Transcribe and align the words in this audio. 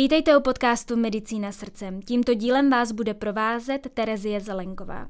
Vítejte 0.00 0.36
u 0.36 0.40
podcastu 0.40 0.96
Medicína 0.96 1.52
srdcem. 1.52 2.02
Tímto 2.02 2.34
dílem 2.34 2.70
vás 2.70 2.92
bude 2.92 3.14
provázet 3.14 3.86
Terezie 3.94 4.40
Zelenková. 4.40 5.08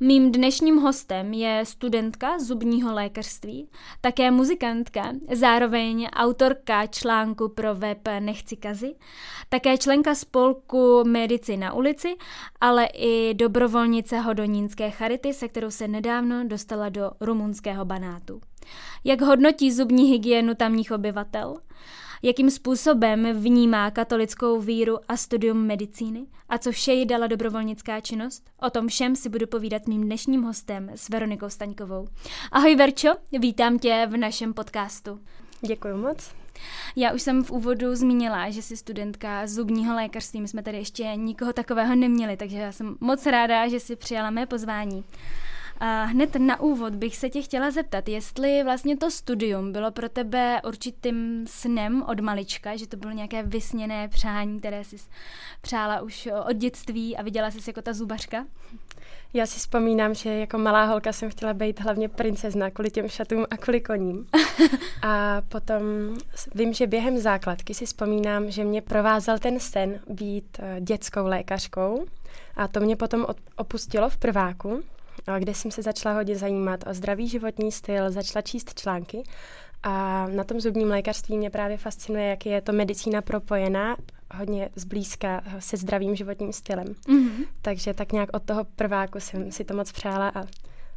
Mým 0.00 0.32
dnešním 0.32 0.76
hostem 0.76 1.32
je 1.32 1.64
studentka 1.64 2.38
zubního 2.38 2.94
lékařství, 2.94 3.68
také 4.00 4.30
muzikantka, 4.30 5.12
zároveň 5.32 6.08
autorka 6.12 6.86
článku 6.86 7.48
pro 7.48 7.74
web 7.74 8.08
Nechci 8.20 8.56
kazy, 8.56 8.94
také 9.48 9.78
členka 9.78 10.14
spolku 10.14 11.04
Medici 11.06 11.56
na 11.56 11.72
ulici, 11.72 12.16
ale 12.60 12.86
i 12.86 13.34
dobrovolnice 13.34 14.18
Hodonínské 14.18 14.90
charity, 14.90 15.34
se 15.34 15.48
kterou 15.48 15.70
se 15.70 15.88
nedávno 15.88 16.48
dostala 16.48 16.88
do 16.88 17.10
rumunského 17.20 17.84
banátu. 17.84 18.40
Jak 19.04 19.20
hodnotí 19.20 19.72
zubní 19.72 20.04
hygienu 20.10 20.54
tamních 20.54 20.92
obyvatel? 20.92 21.56
Jakým 22.22 22.50
způsobem 22.50 23.28
vnímá 23.32 23.90
katolickou 23.90 24.60
víru 24.60 24.98
a 25.08 25.16
studium 25.16 25.66
medicíny 25.66 26.26
a 26.48 26.58
co 26.58 26.72
vše 26.72 26.92
jí 26.92 27.06
dala 27.06 27.26
dobrovolnická 27.26 28.00
činnost. 28.00 28.50
O 28.62 28.70
tom 28.70 28.88
všem 28.88 29.16
si 29.16 29.28
budu 29.28 29.46
povídat 29.46 29.86
mým 29.86 30.02
dnešním 30.02 30.42
hostem 30.42 30.90
s 30.94 31.08
Veronikou 31.08 31.48
Staňkovou. 31.48 32.08
Ahoj 32.52 32.76
Verčo, 32.76 33.08
vítám 33.38 33.78
tě 33.78 34.06
v 34.10 34.16
našem 34.16 34.54
podcastu. 34.54 35.20
Děkuji 35.60 35.96
moc. 35.96 36.34
Já 36.96 37.12
už 37.12 37.22
jsem 37.22 37.44
v 37.44 37.50
úvodu 37.50 37.94
zmínila, 37.94 38.50
že 38.50 38.62
jsi 38.62 38.76
studentka 38.76 39.46
zubního 39.46 39.94
lékařství. 39.94 40.40
My 40.40 40.48
jsme 40.48 40.62
tady 40.62 40.78
ještě 40.78 41.04
nikoho 41.16 41.52
takového 41.52 41.94
neměli, 41.94 42.36
takže 42.36 42.58
já 42.58 42.72
jsem 42.72 42.96
moc 43.00 43.26
ráda, 43.26 43.68
že 43.68 43.80
jsi 43.80 43.96
přijala 43.96 44.30
mé 44.30 44.46
pozvání. 44.46 45.04
A 45.80 46.04
hned 46.04 46.36
na 46.36 46.60
úvod 46.60 46.94
bych 46.94 47.16
se 47.16 47.30
tě 47.30 47.42
chtěla 47.42 47.70
zeptat, 47.70 48.08
jestli 48.08 48.62
vlastně 48.64 48.96
to 48.96 49.10
studium 49.10 49.72
bylo 49.72 49.90
pro 49.90 50.08
tebe 50.08 50.60
určitým 50.66 51.44
snem 51.46 52.04
od 52.08 52.20
malička, 52.20 52.76
že 52.76 52.86
to 52.86 52.96
bylo 52.96 53.12
nějaké 53.12 53.42
vysněné 53.42 54.08
přání, 54.08 54.58
které 54.58 54.84
jsi 54.84 54.96
přála 55.60 56.00
už 56.00 56.28
od 56.48 56.56
dětství 56.56 57.16
a 57.16 57.22
viděla 57.22 57.50
jsi 57.50 57.58
jako 57.66 57.82
ta 57.82 57.92
zubařka? 57.92 58.46
Já 59.32 59.46
si 59.46 59.58
vzpomínám, 59.58 60.14
že 60.14 60.30
jako 60.30 60.58
malá 60.58 60.84
holka 60.84 61.12
jsem 61.12 61.30
chtěla 61.30 61.54
být 61.54 61.80
hlavně 61.80 62.08
princezna 62.08 62.70
kvůli 62.70 62.90
těm 62.90 63.08
šatům 63.08 63.46
a 63.50 63.56
kvůli 63.56 63.80
koním. 63.80 64.26
a 65.02 65.42
potom 65.48 65.82
vím, 66.54 66.74
že 66.74 66.86
během 66.86 67.18
základky 67.18 67.74
si 67.74 67.86
vzpomínám, 67.86 68.50
že 68.50 68.64
mě 68.64 68.82
provázel 68.82 69.38
ten 69.38 69.60
sen 69.60 70.00
být 70.08 70.58
eh, 70.58 70.80
dětskou 70.80 71.26
lékařkou 71.26 72.06
a 72.56 72.68
to 72.68 72.80
mě 72.80 72.96
potom 72.96 73.26
opustilo 73.56 74.10
v 74.10 74.16
prváku 74.16 74.82
kde 75.38 75.54
jsem 75.54 75.70
se 75.70 75.82
začala 75.82 76.14
hodně 76.14 76.36
zajímat 76.36 76.84
o 76.90 76.94
zdravý 76.94 77.28
životní 77.28 77.72
styl, 77.72 78.10
začala 78.10 78.42
číst 78.42 78.80
články 78.80 79.22
a 79.82 80.26
na 80.26 80.44
tom 80.44 80.60
zubním 80.60 80.88
lékařství 80.88 81.38
mě 81.38 81.50
právě 81.50 81.76
fascinuje, 81.76 82.28
jak 82.28 82.46
je 82.46 82.60
to 82.60 82.72
medicína 82.72 83.22
propojená 83.22 83.96
hodně 84.34 84.68
zblízka 84.74 85.42
se 85.58 85.76
zdravým 85.76 86.16
životním 86.16 86.52
stylem. 86.52 86.86
Mm-hmm. 86.86 87.46
Takže 87.62 87.94
tak 87.94 88.12
nějak 88.12 88.28
od 88.32 88.42
toho 88.42 88.64
prváku 88.64 89.20
jsem 89.20 89.52
si 89.52 89.64
to 89.64 89.74
moc 89.74 89.92
přála 89.92 90.28
a 90.28 90.44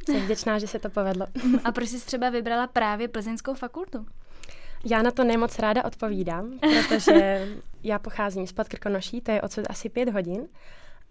jsem 0.06 0.20
vděčná, 0.24 0.58
že 0.58 0.66
se 0.66 0.78
to 0.78 0.90
povedlo. 0.90 1.26
A 1.64 1.72
proč 1.72 1.88
jsi 1.88 2.06
třeba 2.06 2.30
vybrala 2.30 2.66
právě 2.66 3.08
plzeňskou 3.08 3.54
fakultu? 3.54 4.06
Já 4.84 5.02
na 5.02 5.10
to 5.10 5.24
nemoc 5.24 5.58
ráda 5.58 5.84
odpovídám, 5.84 6.58
protože 6.88 7.48
já 7.82 7.98
pocházím 7.98 8.46
z 8.46 8.52
Podkrkonoší, 8.52 9.20
to 9.20 9.30
je 9.30 9.42
odsud 9.42 9.64
asi 9.68 9.88
pět 9.88 10.08
hodin 10.08 10.48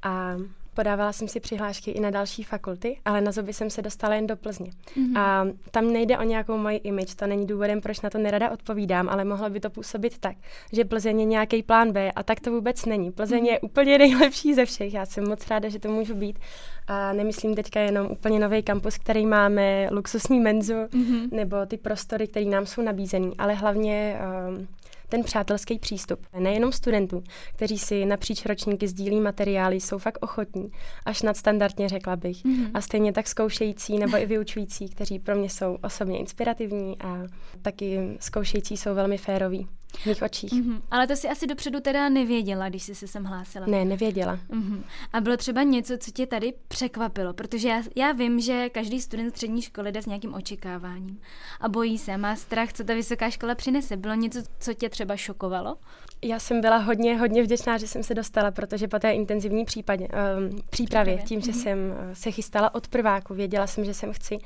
a 0.01 0.35
Podávala 0.73 1.13
jsem 1.13 1.27
si 1.27 1.39
přihlášky 1.39 1.91
i 1.91 1.99
na 1.99 2.09
další 2.09 2.43
fakulty, 2.43 2.97
ale 3.05 3.21
na 3.21 3.31
zuby 3.31 3.53
jsem 3.53 3.69
se 3.69 3.81
dostala 3.81 4.15
jen 4.15 4.27
do 4.27 4.35
Plzně. 4.35 4.71
Mm-hmm. 4.71 5.19
A 5.19 5.45
tam 5.71 5.93
nejde 5.93 6.17
o 6.17 6.23
nějakou 6.23 6.57
moji 6.57 6.77
image, 6.77 7.15
to 7.15 7.27
není 7.27 7.47
důvodem, 7.47 7.81
proč 7.81 8.01
na 8.01 8.09
to 8.09 8.17
nerada 8.17 8.51
odpovídám, 8.51 9.09
ale 9.09 9.25
mohlo 9.25 9.49
by 9.49 9.59
to 9.59 9.69
působit 9.69 10.17
tak, 10.17 10.35
že 10.73 10.85
Plzeň 10.85 11.19
je 11.19 11.25
nějaký 11.25 11.63
plán 11.63 11.91
B 11.91 12.11
a 12.11 12.23
tak 12.23 12.39
to 12.39 12.51
vůbec 12.51 12.85
není. 12.85 13.11
Plzeň 13.11 13.43
mm-hmm. 13.43 13.51
je 13.51 13.59
úplně 13.59 13.97
nejlepší 13.97 14.53
ze 14.53 14.65
všech, 14.65 14.93
já 14.93 15.05
jsem 15.05 15.29
moc 15.29 15.47
ráda, 15.47 15.69
že 15.69 15.79
to 15.79 15.89
můžu 15.89 16.15
být. 16.15 16.39
A 16.87 17.13
nemyslím 17.13 17.55
teďka 17.55 17.79
jenom 17.79 18.07
úplně 18.11 18.39
nový 18.39 18.63
kampus, 18.63 18.97
který 18.97 19.25
máme, 19.25 19.89
luxusní 19.91 20.39
menzu, 20.39 20.73
mm-hmm. 20.73 21.31
nebo 21.31 21.65
ty 21.65 21.77
prostory, 21.77 22.27
které 22.27 22.45
nám 22.45 22.65
jsou 22.65 22.81
nabízený, 22.81 23.37
ale 23.37 23.53
hlavně 23.53 24.19
um, 24.49 24.67
ten 25.11 25.23
přátelský 25.23 25.79
přístup. 25.79 26.25
Nejenom 26.39 26.71
studentů, 26.71 27.23
kteří 27.53 27.79
si 27.79 28.05
napříč 28.05 28.45
ročníky 28.45 28.87
sdílí 28.87 29.19
materiály, 29.21 29.75
jsou 29.75 29.97
fakt 29.97 30.17
ochotní, 30.21 30.71
až 31.05 31.21
nadstandardně 31.21 31.89
řekla 31.89 32.15
bych. 32.15 32.45
Mm-hmm. 32.45 32.71
A 32.73 32.81
stejně 32.81 33.13
tak 33.13 33.27
zkoušející 33.27 33.99
nebo 33.99 34.17
i 34.17 34.25
vyučující, 34.25 34.89
kteří 34.89 35.19
pro 35.19 35.35
mě 35.35 35.49
jsou 35.49 35.77
osobně 35.83 36.19
inspirativní 36.19 37.01
a 37.01 37.23
taky 37.61 38.17
zkoušející 38.19 38.77
jsou 38.77 38.95
velmi 38.95 39.17
féroví 39.17 39.67
v 39.97 40.05
mých 40.05 40.21
očích. 40.21 40.53
Mm-hmm. 40.53 40.81
Ale 40.91 41.07
to 41.07 41.15
si 41.15 41.29
asi 41.29 41.47
dopředu 41.47 41.79
teda 41.79 42.09
nevěděla, 42.09 42.69
když 42.69 42.83
jsi 42.83 42.95
se 42.95 43.07
sem 43.07 43.23
hlásila. 43.23 43.65
Ne, 43.65 43.85
nevěděla. 43.85 44.39
Mm-hmm. 44.49 44.83
A 45.13 45.21
bylo 45.21 45.37
třeba 45.37 45.63
něco, 45.63 45.97
co 45.97 46.11
tě 46.11 46.27
tady 46.27 46.53
překvapilo? 46.67 47.33
Protože 47.33 47.69
já, 47.69 47.81
já 47.95 48.11
vím, 48.11 48.39
že 48.39 48.69
každý 48.69 49.01
student 49.01 49.35
střední 49.35 49.61
školy 49.61 49.91
jde 49.91 50.01
s 50.01 50.05
nějakým 50.05 50.33
očekáváním 50.33 51.21
a 51.59 51.69
bojí 51.69 51.97
se, 51.97 52.17
má 52.17 52.35
strach, 52.35 52.73
co 52.73 52.83
ta 52.83 52.93
vysoká 52.93 53.29
škola 53.29 53.55
přinese. 53.55 53.97
Bylo 53.97 54.13
něco, 54.13 54.39
co 54.59 54.73
tě 54.73 54.89
třeba 54.89 55.17
šokovalo? 55.17 55.77
Já 56.23 56.39
jsem 56.39 56.61
byla 56.61 56.77
hodně, 56.77 57.17
hodně 57.17 57.43
vděčná, 57.43 57.77
že 57.77 57.87
jsem 57.87 58.03
se 58.03 58.13
dostala, 58.13 58.51
protože 58.51 58.87
po 58.87 58.99
té 58.99 59.11
intenzivní 59.11 59.65
případě, 59.65 60.07
um, 60.07 60.61
přípravě, 60.69 61.17
tím, 61.17 61.41
že 61.41 61.51
mm-hmm. 61.51 61.61
jsem 61.63 61.79
uh, 61.79 62.13
se 62.13 62.31
chystala 62.31 62.75
od 62.75 62.87
prváku, 62.87 63.33
věděla 63.33 63.67
jsem, 63.67 63.85
že 63.85 63.93
jsem 63.93 64.13
chci, 64.13 64.37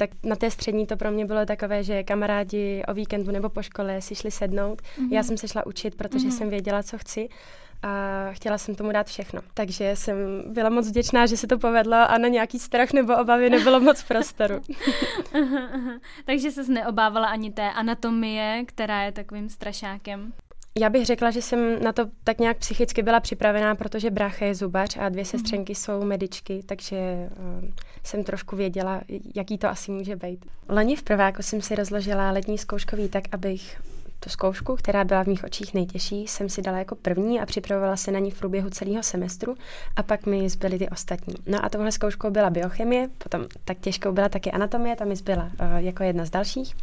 tak 0.00 0.10
na 0.24 0.36
té 0.36 0.50
střední 0.50 0.86
to 0.86 0.96
pro 0.96 1.10
mě 1.10 1.26
bylo 1.26 1.46
takové, 1.46 1.84
že 1.84 2.02
kamarádi 2.02 2.82
o 2.88 2.94
víkendu 2.94 3.32
nebo 3.32 3.48
po 3.48 3.62
škole 3.62 4.00
si 4.00 4.14
šli 4.14 4.30
sednout. 4.30 4.82
Mm-hmm. 4.82 5.12
Já 5.12 5.22
jsem 5.22 5.36
se 5.36 5.48
šla 5.48 5.66
učit, 5.66 5.94
protože 5.94 6.28
mm-hmm. 6.28 6.38
jsem 6.38 6.50
věděla, 6.50 6.82
co 6.82 6.98
chci 6.98 7.28
a 7.82 7.90
chtěla 8.32 8.58
jsem 8.58 8.74
tomu 8.74 8.92
dát 8.92 9.06
všechno. 9.06 9.40
Takže 9.54 9.96
jsem 9.96 10.16
byla 10.46 10.70
moc 10.70 10.88
vděčná, 10.88 11.26
že 11.26 11.36
se 11.36 11.46
to 11.46 11.58
povedlo 11.58 11.96
a 11.96 12.18
na 12.18 12.28
nějaký 12.28 12.58
strach 12.58 12.92
nebo 12.92 13.16
obavy 13.16 13.50
nebylo 13.50 13.80
moc 13.80 14.02
prostoru. 14.02 14.60
aha, 15.34 15.68
aha. 15.74 15.92
Takže 16.24 16.50
se 16.50 16.72
neobávala 16.72 17.28
ani 17.28 17.52
té 17.52 17.70
anatomie, 17.70 18.64
která 18.66 19.02
je 19.02 19.12
takovým 19.12 19.48
strašákem. 19.48 20.32
Já 20.78 20.90
bych 20.90 21.06
řekla, 21.06 21.30
že 21.30 21.42
jsem 21.42 21.82
na 21.82 21.92
to 21.92 22.06
tak 22.24 22.38
nějak 22.38 22.58
psychicky 22.58 23.02
byla 23.02 23.20
připravená, 23.20 23.74
protože 23.74 24.10
brácha 24.10 24.44
je 24.44 24.54
zubař 24.54 24.96
a 24.96 25.08
dvě 25.08 25.22
mhm. 25.22 25.30
sestřenky 25.30 25.74
jsou 25.74 26.04
medičky, 26.04 26.62
takže 26.66 26.96
uh, 27.30 27.70
jsem 28.04 28.24
trošku 28.24 28.56
věděla, 28.56 29.00
jaký 29.34 29.58
to 29.58 29.68
asi 29.68 29.90
může 29.90 30.16
být. 30.16 30.46
Loni 30.68 30.96
v 30.96 31.02
prváku 31.02 31.42
jsem 31.42 31.62
si 31.62 31.74
rozložila 31.74 32.30
letní 32.30 32.58
zkouškový 32.58 33.08
tak, 33.08 33.24
abych 33.32 33.80
tu 34.20 34.30
zkoušku, 34.30 34.76
která 34.76 35.04
byla 35.04 35.24
v 35.24 35.26
mých 35.26 35.44
očích 35.44 35.74
nejtěžší, 35.74 36.26
jsem 36.26 36.48
si 36.48 36.62
dala 36.62 36.78
jako 36.78 36.94
první 36.94 37.40
a 37.40 37.46
připravovala 37.46 37.96
se 37.96 38.10
na 38.10 38.18
ní 38.18 38.30
v 38.30 38.38
průběhu 38.38 38.70
celého 38.70 39.02
semestru 39.02 39.54
a 39.96 40.02
pak 40.02 40.26
mi 40.26 40.48
zbyly 40.48 40.78
ty 40.78 40.88
ostatní. 40.88 41.34
No 41.46 41.64
a 41.64 41.68
tohle 41.68 41.92
zkouškou 41.92 42.30
byla 42.30 42.50
biochemie, 42.50 43.08
potom 43.18 43.46
tak 43.64 43.78
těžkou 43.78 44.12
byla 44.12 44.28
taky 44.28 44.50
anatomie, 44.50 44.96
tam 44.96 45.08
mi 45.08 45.16
zbyla 45.16 45.44
uh, 45.44 45.76
jako 45.76 46.02
jedna 46.02 46.24
z 46.24 46.30
dalších. 46.30 46.74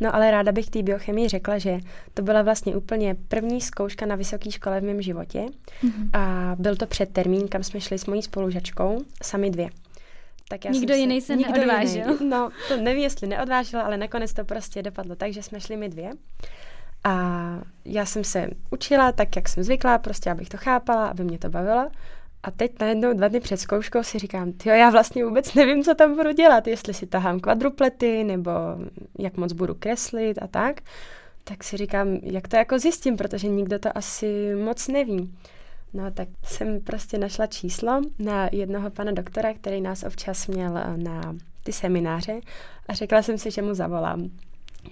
No 0.00 0.14
ale 0.14 0.30
ráda 0.30 0.52
bych 0.52 0.70
té 0.70 0.82
biochemii 0.82 1.28
řekla, 1.28 1.58
že 1.58 1.78
to 2.14 2.22
byla 2.22 2.42
vlastně 2.42 2.76
úplně 2.76 3.16
první 3.28 3.60
zkouška 3.60 4.06
na 4.06 4.14
vysoké 4.14 4.50
škole 4.50 4.80
v 4.80 4.84
mém 4.84 5.02
životě 5.02 5.46
mm-hmm. 5.84 6.10
a 6.12 6.54
byl 6.58 6.76
to 6.76 6.86
před 6.86 7.12
termín, 7.12 7.48
kam 7.48 7.62
jsme 7.62 7.80
šli 7.80 7.98
s 7.98 8.06
mojí 8.06 8.22
spolužačkou, 8.22 9.04
sami 9.22 9.50
dvě. 9.50 9.70
Tak 10.48 10.64
já 10.64 10.70
nikdo 10.70 10.94
jiný 10.94 11.20
se, 11.20 11.26
se 11.26 11.36
nikdo 11.36 11.52
neodvážil. 11.52 12.12
Jiný. 12.12 12.30
No, 12.30 12.50
to 12.68 12.76
nevím, 12.76 13.02
jestli 13.02 13.28
neodvážila, 13.28 13.82
ale 13.82 13.96
nakonec 13.96 14.32
to 14.32 14.44
prostě 14.44 14.82
dopadlo 14.82 15.16
tak, 15.16 15.32
že 15.32 15.42
jsme 15.42 15.60
šli 15.60 15.76
my 15.76 15.88
dvě. 15.88 16.10
A 17.04 17.14
já 17.84 18.06
jsem 18.06 18.24
se 18.24 18.48
učila 18.70 19.12
tak, 19.12 19.36
jak 19.36 19.48
jsem 19.48 19.62
zvyklá, 19.64 19.98
prostě 19.98 20.30
abych 20.30 20.48
to 20.48 20.56
chápala, 20.56 21.06
aby 21.06 21.24
mě 21.24 21.38
to 21.38 21.48
bavilo. 21.48 21.88
A 22.42 22.50
teď 22.50 22.72
najednou 22.80 23.12
dva 23.12 23.28
dny 23.28 23.40
před 23.40 23.56
zkouškou 23.56 24.02
si 24.02 24.18
říkám, 24.18 24.52
jo, 24.64 24.74
já 24.74 24.90
vlastně 24.90 25.24
vůbec 25.24 25.54
nevím, 25.54 25.84
co 25.84 25.94
tam 25.94 26.16
budu 26.16 26.32
dělat, 26.32 26.66
jestli 26.66 26.94
si 26.94 27.06
tahám 27.06 27.40
kvadruplety, 27.40 28.24
nebo 28.24 28.50
jak 29.18 29.36
moc 29.36 29.52
budu 29.52 29.74
kreslit 29.74 30.38
a 30.42 30.46
tak. 30.46 30.80
Tak 31.44 31.64
si 31.64 31.76
říkám, 31.76 32.08
jak 32.22 32.48
to 32.48 32.56
jako 32.56 32.78
zjistím, 32.78 33.16
protože 33.16 33.48
nikdo 33.48 33.78
to 33.78 33.98
asi 33.98 34.54
moc 34.64 34.88
neví. 34.88 35.34
No 35.94 36.10
tak 36.10 36.28
jsem 36.44 36.80
prostě 36.80 37.18
našla 37.18 37.46
číslo 37.46 38.00
na 38.18 38.48
jednoho 38.52 38.90
pana 38.90 39.12
doktora, 39.12 39.54
který 39.54 39.80
nás 39.80 40.02
občas 40.02 40.46
měl 40.46 40.72
na 40.96 41.36
ty 41.62 41.72
semináře 41.72 42.40
a 42.88 42.94
řekla 42.94 43.22
jsem 43.22 43.38
si, 43.38 43.50
že 43.50 43.62
mu 43.62 43.74
zavolám 43.74 44.30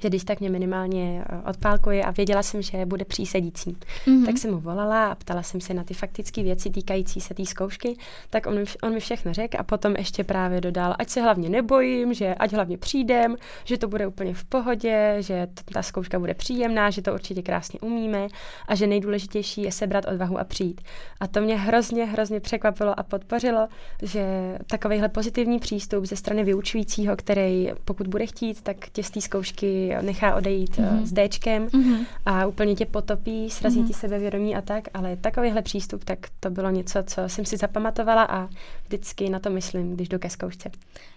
že 0.00 0.08
když 0.08 0.24
tak 0.24 0.40
mě 0.40 0.50
minimálně 0.50 1.24
eh, 1.28 1.50
odpálkuje 1.50 2.04
a 2.04 2.10
věděla 2.10 2.42
jsem, 2.42 2.62
že 2.62 2.86
bude 2.86 3.04
přísedící. 3.04 3.76
Mm-hmm. 4.06 4.26
Tak 4.26 4.38
jsem 4.38 4.50
mu 4.50 4.60
volala 4.60 5.06
a 5.06 5.14
ptala 5.14 5.42
jsem 5.42 5.60
se 5.60 5.74
na 5.74 5.84
ty 5.84 5.94
faktické 5.94 6.42
věci 6.42 6.70
týkající 6.70 7.20
se 7.20 7.34
té 7.34 7.44
zkoušky, 7.44 7.96
tak 8.30 8.46
on, 8.46 8.54
on 8.82 8.94
mi 8.94 9.00
všechno 9.00 9.32
řekl 9.32 9.56
a 9.60 9.62
potom 9.62 9.94
ještě 9.98 10.24
právě 10.24 10.60
dodal, 10.60 10.94
ať 10.98 11.08
se 11.08 11.22
hlavně 11.22 11.48
nebojím, 11.48 12.14
že 12.14 12.34
ať 12.34 12.52
hlavně 12.52 12.78
přijdem, 12.78 13.36
že 13.64 13.78
to 13.78 13.88
bude 13.88 14.06
úplně 14.06 14.34
v 14.34 14.44
pohodě, 14.44 15.16
že 15.20 15.46
ta 15.72 15.82
zkouška 15.82 16.18
bude 16.18 16.34
příjemná, 16.34 16.90
že 16.90 17.02
to 17.02 17.14
určitě 17.14 17.42
krásně 17.42 17.80
umíme 17.80 18.26
a 18.68 18.74
že 18.74 18.86
nejdůležitější 18.86 19.62
je 19.62 19.72
sebrat 19.72 20.04
odvahu 20.08 20.38
a 20.38 20.44
přijít. 20.44 20.80
A 21.20 21.26
to 21.26 21.40
mě 21.40 21.56
hrozně, 21.56 22.04
hrozně 22.04 22.40
překvapilo 22.40 23.00
a 23.00 23.02
podpořilo, 23.02 23.68
že 24.02 24.58
takovýhle 24.66 25.08
pozitivní 25.08 25.58
přístup 25.58 26.04
ze 26.04 26.16
strany 26.16 26.44
vyučujícího, 26.44 27.16
který 27.16 27.70
pokud 27.84 28.06
bude 28.06 28.26
chtít, 28.26 28.62
tak 28.62 28.76
tě 28.92 29.02
z 29.02 29.10
té 29.10 29.20
zkoušky 29.20 29.81
nechá 30.02 30.34
odejít 30.34 30.79
mm-hmm. 30.79 31.02
s 31.02 31.12
Dčkem 31.12 31.67
mm-hmm. 31.67 32.06
a 32.26 32.46
úplně 32.46 32.75
tě 32.75 32.87
potopí, 32.87 33.50
srazí 33.50 33.82
mm-hmm. 33.82 33.87
ti 33.87 33.94
sebevědomí 33.94 34.56
a 34.56 34.61
tak, 34.61 34.88
ale 34.94 35.17
takovýhle 35.17 35.62
přístup, 35.62 36.05
tak 36.05 36.19
to 36.40 36.50
bylo 36.50 36.70
něco, 36.70 37.02
co 37.02 37.29
jsem 37.29 37.44
si 37.44 37.56
zapamatovala 37.56 38.23
a 38.23 38.49
vždycky 38.84 39.31
na 39.31 39.38
to 39.38 39.50
myslím, 39.50 39.94
když 39.94 40.08
jdu 40.08 40.19
ke 40.19 40.31
zkoušce. 40.31 40.70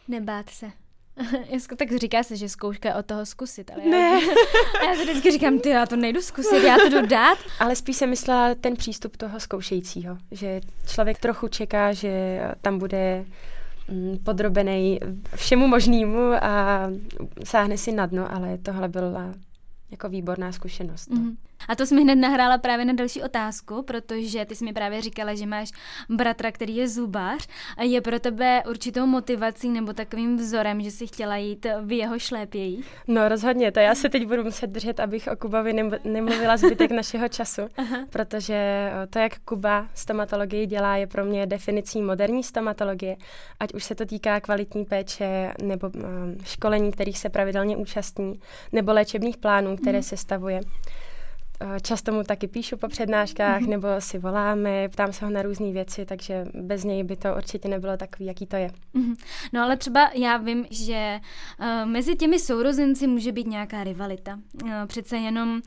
Nebát 0.08 0.50
se. 0.50 0.72
tak 1.78 1.96
říká 1.98 2.24
se, 2.24 2.36
že 2.36 2.50
zkouška 2.50 2.90
je 2.90 2.96
od 2.96 3.06
toho 3.06 3.26
zkusit, 3.26 3.72
ale 3.72 3.86
ne. 3.86 4.22
já, 4.84 4.90
já 4.90 4.96
si 4.96 5.02
vždycky 5.02 5.32
říkám, 5.32 5.60
ty, 5.60 5.70
já 5.70 5.86
to 5.86 5.96
nejdu 5.96 6.22
zkusit, 6.22 6.64
já 6.64 6.78
to 6.78 6.90
jdu 6.90 7.08
dát. 7.08 7.38
Ale 7.60 7.76
spíš 7.76 7.98
jsem 7.98 8.10
myslela 8.10 8.56
ten 8.56 8.76
přístup 8.76 9.18
toho 9.18 9.40
zkoušejícího, 9.40 10.18
že 10.32 10.62
člověk 10.88 11.20
trochu 11.20 11.48
čeká, 11.48 11.94
že 11.94 12.40
tam 12.62 12.80
bude 12.80 13.26
podrobený 14.24 15.00
všemu 15.36 15.68
možnému 15.68 16.34
a 16.42 16.88
sáhne 17.44 17.78
si 17.78 17.92
na 17.92 18.06
dno, 18.06 18.32
ale 18.32 18.58
tohle 18.58 18.88
byla 18.90 19.34
jako 19.92 20.10
výborná 20.10 20.52
zkušenost. 20.52 21.12
Mm-hmm. 21.12 21.36
A 21.68 21.76
to 21.76 21.86
jsi 21.86 21.96
mi 21.96 22.02
hned 22.02 22.16
nahrála 22.16 22.58
právě 22.58 22.86
na 22.86 22.94
další 22.94 23.22
otázku, 23.24 23.84
protože 23.84 24.46
ty 24.46 24.56
jsi 24.56 24.66
mi 24.66 24.74
právě 24.74 25.02
říkala, 25.02 25.36
že 25.36 25.46
máš 25.46 25.72
bratra, 26.10 26.52
který 26.52 26.76
je 26.76 26.88
zubař 26.88 27.48
a 27.78 27.84
je 27.84 28.02
pro 28.02 28.20
tebe 28.20 28.64
určitou 28.70 29.06
motivací 29.06 29.70
nebo 29.70 29.94
takovým 29.94 30.38
vzorem, 30.38 30.82
že 30.82 30.92
jsi 30.92 31.08
chtěla 31.08 31.36
jít 31.36 31.66
v 31.82 31.92
jeho 31.92 32.20
šlépějích? 32.20 32.96
No 33.08 33.30
rozhodně, 33.30 33.72
to 33.72 33.80
já 33.80 33.96
se 33.96 34.10
teď 34.10 34.28
budu 34.28 34.44
muset 34.44 34.68
držet, 34.68 35.00
abych 35.00 35.28
o 35.34 35.36
Kubovi 35.36 35.74
nemluvila 36.04 36.58
zbytek 36.58 36.92
našeho 36.92 37.28
času, 37.28 37.62
Aha. 37.78 37.98
protože 38.10 38.90
to, 39.10 39.20
jak 39.20 39.40
Kuba 39.40 39.88
stomatologii 39.94 40.66
dělá, 40.66 40.98
je 40.98 41.08
pro 41.08 41.26
mě 41.26 41.46
definicí 41.46 42.02
moderní 42.02 42.44
stomatologie, 42.44 43.16
ať 43.60 43.74
už 43.74 43.84
se 43.84 43.96
to 43.96 44.06
týká 44.06 44.40
kvalitní 44.40 44.86
péče 44.86 45.54
nebo 45.62 45.92
školení, 46.44 46.92
kterých 46.92 47.20
se 47.20 47.30
pravidelně 47.30 47.78
účastní, 47.78 48.40
nebo 48.72 48.94
léčebných 48.94 49.38
plánů, 49.38 49.78
které 49.78 49.98
mm. 49.98 50.04
se 50.04 50.18
stavuje. 50.18 50.62
Eh, 51.60 51.80
často 51.80 52.12
mu 52.12 52.24
taky 52.24 52.48
píšu 52.48 52.78
po 52.78 52.88
přednáškách, 52.88 53.62
mm-hmm. 53.62 53.70
nebo 53.70 53.88
si 54.00 54.18
voláme, 54.18 54.90
ptám 54.90 55.14
se 55.14 55.26
ho 55.26 55.32
na 55.32 55.42
různé 55.42 55.72
věci, 55.72 56.06
takže 56.06 56.46
bez 56.54 56.84
něj 56.84 57.04
by 57.04 57.16
to 57.16 57.36
určitě 57.36 57.68
nebylo 57.68 57.98
takový, 57.98 58.26
jaký 58.26 58.46
to 58.46 58.56
je. 58.56 58.72
Mm-hmm. 58.96 59.16
No 59.54 59.62
ale 59.64 59.78
třeba 59.78 60.10
já 60.14 60.38
vím, 60.38 60.66
že 60.70 61.20
uh, 61.60 61.90
mezi 61.90 62.16
těmi 62.16 62.40
sourozenci 62.40 63.08
může 63.08 63.32
být 63.32 63.48
nějaká 63.48 63.84
rivalita. 63.84 64.40
Uh, 64.64 64.72
přece 64.88 65.18
jenom 65.18 65.62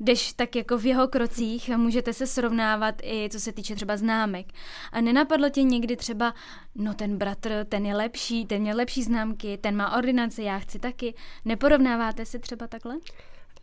jdeš 0.00 0.32
tak 0.32 0.56
jako 0.56 0.78
v 0.78 0.86
jeho 0.86 1.08
krocích, 1.08 1.68
můžete 1.76 2.12
se 2.12 2.26
srovnávat 2.26 2.94
i 3.02 3.28
co 3.32 3.40
se 3.40 3.52
týče 3.52 3.74
třeba 3.74 3.96
známek. 3.96 4.46
A 4.92 5.00
nenapadlo 5.00 5.48
tě 5.48 5.62
někdy 5.62 5.96
třeba, 5.96 6.34
no 6.74 6.94
ten 6.94 7.18
bratr, 7.18 7.66
ten 7.68 7.86
je 7.86 7.96
lepší, 7.96 8.46
ten 8.46 8.66
je 8.66 8.74
lepší 8.74 9.02
známky, 9.02 9.58
ten 9.58 9.76
má 9.76 9.96
ordinaci, 9.96 10.42
já 10.42 10.58
chci 10.58 10.78
taky. 10.78 11.14
Neporovnáváte 11.44 12.26
se 12.26 12.38
třeba 12.38 12.66
takhle? 12.66 12.94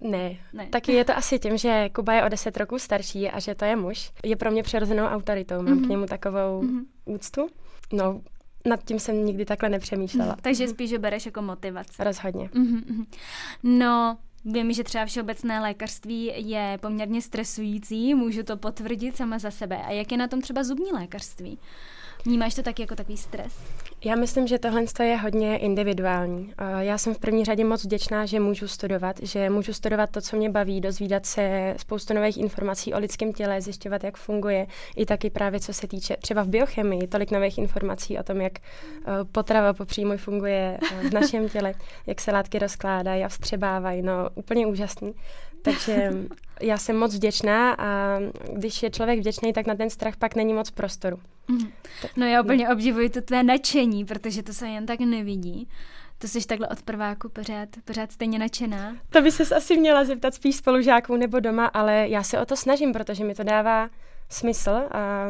Ne. 0.01 0.37
ne. 0.53 0.67
Taky 0.67 0.91
je 0.91 1.05
to 1.05 1.17
asi 1.17 1.39
tím, 1.39 1.57
že 1.57 1.89
Kuba 1.89 2.13
je 2.13 2.23
o 2.23 2.29
deset 2.29 2.57
roků 2.57 2.79
starší 2.79 3.29
a 3.29 3.39
že 3.39 3.55
to 3.55 3.65
je 3.65 3.75
muž. 3.75 4.11
Je 4.23 4.35
pro 4.35 4.51
mě 4.51 4.63
přirozenou 4.63 5.05
autoritou. 5.05 5.61
Mám 5.61 5.65
mm-hmm. 5.65 5.85
k 5.85 5.89
němu 5.89 6.05
takovou 6.05 6.61
mm-hmm. 6.61 6.85
úctu. 7.05 7.47
No, 7.93 8.21
nad 8.65 8.83
tím 8.83 8.99
jsem 8.99 9.25
nikdy 9.25 9.45
takhle 9.45 9.69
nepřemýšlela. 9.69 10.33
Mm, 10.33 10.39
takže 10.41 10.67
spíš 10.67 10.91
ho 10.93 10.99
bereš 10.99 11.25
jako 11.25 11.41
motivaci. 11.41 12.03
Rozhodně. 12.03 12.47
Mm-hmm. 12.47 13.05
No, 13.63 14.17
Vím, 14.45 14.73
že 14.73 14.83
třeba 14.83 15.05
všeobecné 15.05 15.59
lékařství 15.59 16.31
je 16.35 16.77
poměrně 16.81 17.21
stresující, 17.21 18.15
můžu 18.15 18.43
to 18.43 18.57
potvrdit 18.57 19.17
sama 19.17 19.39
za 19.39 19.51
sebe. 19.51 19.77
A 19.77 19.91
jak 19.91 20.11
je 20.11 20.17
na 20.17 20.27
tom 20.27 20.41
třeba 20.41 20.63
zubní 20.63 20.91
lékařství? 20.91 21.59
Vnímáš 22.25 22.55
to 22.55 22.63
taky 22.63 22.81
jako 22.81 22.95
takový 22.95 23.17
stres? 23.17 23.53
Já 24.05 24.15
myslím, 24.15 24.47
že 24.47 24.59
tohle 24.59 24.83
je 25.03 25.17
hodně 25.17 25.57
individuální. 25.57 26.53
Já 26.79 26.97
jsem 26.97 27.13
v 27.13 27.19
první 27.19 27.45
řadě 27.45 27.63
moc 27.63 27.85
vděčná, 27.85 28.25
že 28.25 28.39
můžu 28.39 28.67
studovat, 28.67 29.15
že 29.21 29.49
můžu 29.49 29.73
studovat 29.73 30.09
to, 30.09 30.21
co 30.21 30.37
mě 30.37 30.49
baví, 30.49 30.81
dozvídat 30.81 31.25
se 31.25 31.73
spoustu 31.77 32.13
nových 32.13 32.37
informací 32.37 32.93
o 32.93 32.99
lidském 32.99 33.33
těle, 33.33 33.61
zjišťovat, 33.61 34.03
jak 34.03 34.17
funguje, 34.17 34.67
i 34.95 35.05
taky 35.05 35.29
právě 35.29 35.59
co 35.59 35.73
se 35.73 35.87
týče 35.87 36.17
třeba 36.21 36.43
v 36.43 36.47
biochemii, 36.47 37.07
tolik 37.07 37.31
nových 37.31 37.57
informací 37.57 38.17
o 38.17 38.23
tom, 38.23 38.41
jak 38.41 38.57
e, 38.57 38.61
potrava 39.31 39.73
po 39.73 39.85
funguje 40.17 40.77
e, 40.81 41.09
v 41.09 41.13
našem 41.13 41.49
těle, 41.49 41.73
jak 42.07 42.21
se 42.21 42.31
látky 42.31 42.59
rozkládají 42.59 43.23
a 43.23 43.27
vstřebávají, 43.27 44.01
no 44.01 44.13
úplně 44.35 44.67
úžasný. 44.67 45.13
Takže 45.61 46.13
já 46.61 46.77
jsem 46.77 46.97
moc 46.97 47.15
vděčná 47.15 47.73
a 47.73 48.19
když 48.53 48.83
je 48.83 48.89
člověk 48.89 49.19
vděčný, 49.19 49.53
tak 49.53 49.67
na 49.67 49.75
ten 49.75 49.89
strach 49.89 50.17
pak 50.17 50.35
není 50.35 50.53
moc 50.53 50.71
prostoru. 50.71 51.19
Mhm. 51.47 51.71
No 52.17 52.25
já 52.25 52.41
úplně 52.41 52.67
no. 52.67 52.73
obdivuji 52.73 53.09
to 53.09 53.21
tvé 53.21 53.43
nadšení, 53.43 54.05
protože 54.05 54.43
to 54.43 54.53
se 54.53 54.67
jen 54.67 54.85
tak 54.85 54.99
nevidí. 54.99 55.69
To 56.17 56.27
jsi 56.27 56.47
takhle 56.47 56.67
od 56.67 56.81
prváku 56.81 57.29
pořád, 57.29 57.69
pořád 57.85 58.11
stejně 58.11 58.39
nadšená? 58.39 58.95
To 59.09 59.21
by 59.21 59.31
se 59.31 59.55
asi 59.55 59.77
měla 59.77 60.05
zeptat 60.05 60.33
spíš 60.33 60.55
spolužáků 60.55 61.15
nebo 61.15 61.39
doma, 61.39 61.65
ale 61.65 62.09
já 62.09 62.23
se 62.23 62.39
o 62.39 62.45
to 62.45 62.55
snažím, 62.55 62.93
protože 62.93 63.23
mi 63.23 63.35
to 63.35 63.43
dává 63.43 63.89
smysl 64.29 64.71
a 64.91 65.27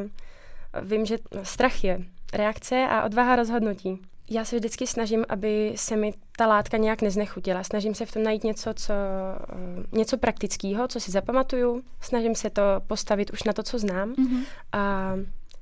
vím, 0.81 1.05
že 1.05 1.17
strach 1.43 1.83
je 1.83 1.99
reakce 2.33 2.87
a 2.89 3.03
odvaha 3.03 3.35
rozhodnutí. 3.35 4.01
Já 4.29 4.45
se 4.45 4.55
vždycky 4.55 4.87
snažím, 4.87 5.25
aby 5.29 5.73
se 5.75 5.95
mi 5.95 6.13
ta 6.37 6.47
látka 6.47 6.77
nějak 6.77 7.01
neznechutila. 7.01 7.63
Snažím 7.63 7.95
se 7.95 8.05
v 8.05 8.11
tom 8.11 8.23
najít 8.23 8.43
něco, 8.43 8.73
co, 8.73 8.93
eh, 8.93 9.97
něco 9.97 10.17
praktického, 10.17 10.87
co 10.87 10.99
si 10.99 11.11
zapamatuju. 11.11 11.83
Snažím 12.01 12.35
se 12.35 12.49
to 12.49 12.61
postavit 12.87 13.29
už 13.33 13.43
na 13.43 13.53
to, 13.53 13.63
co 13.63 13.79
znám. 13.79 14.13
Mm-hmm. 14.13 14.43
A 14.71 15.13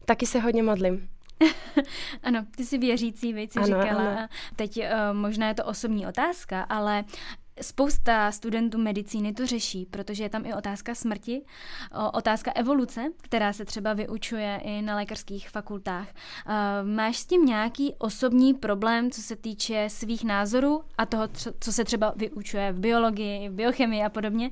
taky 0.06 0.26
se 0.26 0.40
hodně 0.40 0.64
modlím. 0.64 1.10
ano, 2.24 2.46
ty 2.56 2.66
jsi 2.66 2.78
věřící, 2.78 3.34
ano, 3.34 3.66
říkala. 3.66 4.10
Ano. 4.10 4.28
Teď 4.56 4.78
uh, 4.78 4.84
možná 5.14 5.48
je 5.48 5.54
to 5.54 5.66
osobní 5.66 6.08
otázka, 6.08 6.62
ale 6.62 7.04
Spousta 7.62 8.32
studentů 8.32 8.78
medicíny 8.78 9.34
to 9.34 9.46
řeší, 9.46 9.86
protože 9.86 10.24
je 10.24 10.30
tam 10.30 10.46
i 10.46 10.54
otázka 10.54 10.96
smrti, 10.96 11.42
otázka 12.14 12.52
evoluce, 12.56 13.02
která 13.22 13.54
se 13.54 13.66
třeba 13.66 13.94
vyučuje 13.94 14.60
i 14.64 14.82
na 14.82 14.96
lékařských 14.96 15.50
fakultách. 15.50 16.08
Máš 16.84 17.18
s 17.18 17.26
tím 17.26 17.46
nějaký 17.46 17.94
osobní 17.98 18.54
problém, 18.54 19.12
co 19.12 19.22
se 19.22 19.36
týče 19.36 19.88
svých 19.90 20.24
názorů 20.24 20.84
a 20.98 21.06
toho, 21.06 21.28
co 21.60 21.74
se 21.74 21.84
třeba 21.84 22.14
vyučuje 22.16 22.72
v 22.72 22.80
biologii, 22.80 23.50
v 23.50 23.54
biochemii 23.54 24.04
a 24.04 24.10
podobně? 24.10 24.52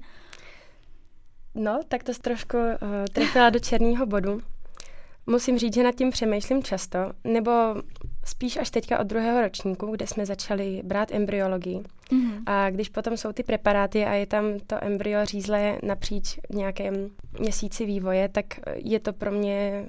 No, 1.55 1.79
tak 1.87 2.03
to 2.03 2.13
trošku 2.13 2.57
uh, 2.57 2.73
trefila 3.13 3.49
do 3.49 3.59
černého 3.59 4.05
bodu. 4.05 4.41
Musím 5.27 5.57
říct, 5.57 5.73
že 5.73 5.83
nad 5.83 5.95
tím 5.95 6.09
přemýšlím 6.09 6.63
často, 6.63 6.99
nebo 7.23 7.51
spíš 8.25 8.57
až 8.57 8.69
teďka 8.69 8.99
od 8.99 9.07
druhého 9.07 9.41
ročníku, 9.41 9.91
kde 9.91 10.07
jsme 10.07 10.25
začali 10.25 10.81
brát 10.83 11.11
embryologii. 11.11 11.83
Mm-hmm. 12.11 12.43
A 12.45 12.69
když 12.69 12.89
potom 12.89 13.17
jsou 13.17 13.31
ty 13.31 13.43
preparáty 13.43 14.05
a 14.05 14.13
je 14.13 14.25
tam 14.25 14.59
to 14.67 14.83
embryo 14.83 15.25
řízlé 15.25 15.79
napříč 15.83 16.39
nějakém 16.53 17.09
měsíci 17.39 17.85
vývoje, 17.85 18.29
tak 18.29 18.45
je 18.75 18.99
to 18.99 19.13
pro 19.13 19.31
mě 19.31 19.85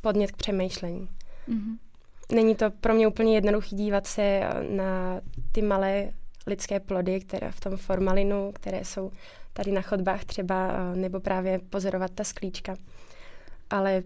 podnět 0.00 0.30
k 0.30 0.36
přemýšlení. 0.36 1.08
Mm-hmm. 1.48 1.78
Není 2.32 2.54
to 2.54 2.70
pro 2.70 2.94
mě 2.94 3.08
úplně 3.08 3.34
jednoduchý 3.34 3.76
dívat 3.76 4.06
se 4.06 4.40
na 4.68 5.20
ty 5.52 5.62
malé 5.62 6.12
lidské 6.46 6.80
plody, 6.80 7.20
které 7.20 7.52
v 7.52 7.60
tom 7.60 7.76
formalinu, 7.76 8.52
které 8.54 8.84
jsou 8.84 9.10
tady 9.52 9.72
na 9.72 9.82
chodbách 9.82 10.24
třeba, 10.24 10.72
nebo 10.94 11.20
právě 11.20 11.58
pozorovat 11.58 12.10
ta 12.10 12.24
sklíčka. 12.24 12.76
Ale 13.70 14.02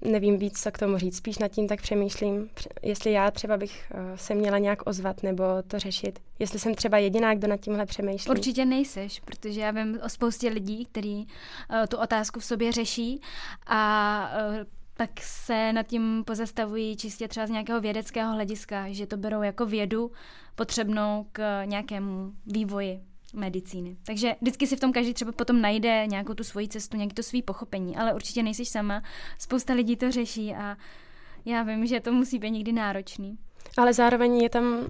nevím 0.00 0.38
víc, 0.38 0.62
co 0.62 0.70
k 0.72 0.78
tomu 0.78 0.98
říct. 0.98 1.16
Spíš 1.16 1.38
nad 1.38 1.48
tím 1.48 1.68
tak 1.68 1.82
přemýšlím, 1.82 2.50
jestli 2.82 3.12
já 3.12 3.30
třeba 3.30 3.56
bych 3.56 3.92
uh, 3.94 4.16
se 4.16 4.34
měla 4.34 4.58
nějak 4.58 4.82
ozvat 4.86 5.22
nebo 5.22 5.44
to 5.66 5.78
řešit. 5.78 6.18
Jestli 6.38 6.58
jsem 6.58 6.74
třeba 6.74 6.98
jediná, 6.98 7.34
kdo 7.34 7.48
nad 7.48 7.60
tímhle 7.60 7.86
přemýšlí. 7.86 8.30
Určitě 8.30 8.64
nejseš, 8.64 9.20
protože 9.20 9.60
já 9.60 9.70
vím 9.70 9.98
o 10.04 10.08
spoustě 10.08 10.48
lidí, 10.48 10.86
kteří 10.86 11.26
uh, 11.70 11.86
tu 11.86 11.96
otázku 11.96 12.40
v 12.40 12.44
sobě 12.44 12.72
řeší 12.72 13.20
a 13.66 14.30
uh, 14.50 14.56
tak 14.94 15.10
se 15.20 15.72
nad 15.72 15.86
tím 15.86 16.24
pozastavují 16.26 16.96
čistě 16.96 17.28
třeba 17.28 17.46
z 17.46 17.50
nějakého 17.50 17.80
vědeckého 17.80 18.32
hlediska, 18.32 18.92
že 18.92 19.06
to 19.06 19.16
berou 19.16 19.42
jako 19.42 19.66
vědu 19.66 20.10
potřebnou 20.54 21.26
k 21.32 21.64
nějakému 21.64 22.32
vývoji 22.46 23.00
medicíny. 23.34 23.96
Takže 24.06 24.34
vždycky 24.40 24.66
si 24.66 24.76
v 24.76 24.80
tom 24.80 24.92
každý 24.92 25.14
třeba 25.14 25.32
potom 25.32 25.60
najde 25.60 26.06
nějakou 26.06 26.34
tu 26.34 26.44
svoji 26.44 26.68
cestu, 26.68 26.96
nějaký 26.96 27.14
to 27.14 27.22
svý 27.22 27.42
pochopení, 27.42 27.96
ale 27.96 28.14
určitě 28.14 28.42
nejsi 28.42 28.64
sama. 28.64 29.02
Spousta 29.38 29.74
lidí 29.74 29.96
to 29.96 30.10
řeší 30.10 30.54
a 30.54 30.76
já 31.44 31.62
vím, 31.62 31.86
že 31.86 32.00
to 32.00 32.12
musí 32.12 32.38
být 32.38 32.50
někdy 32.50 32.72
náročný. 32.72 33.38
Ale 33.76 33.94
zároveň 33.94 34.38
je 34.38 34.50
tam 34.50 34.64
um, 34.64 34.88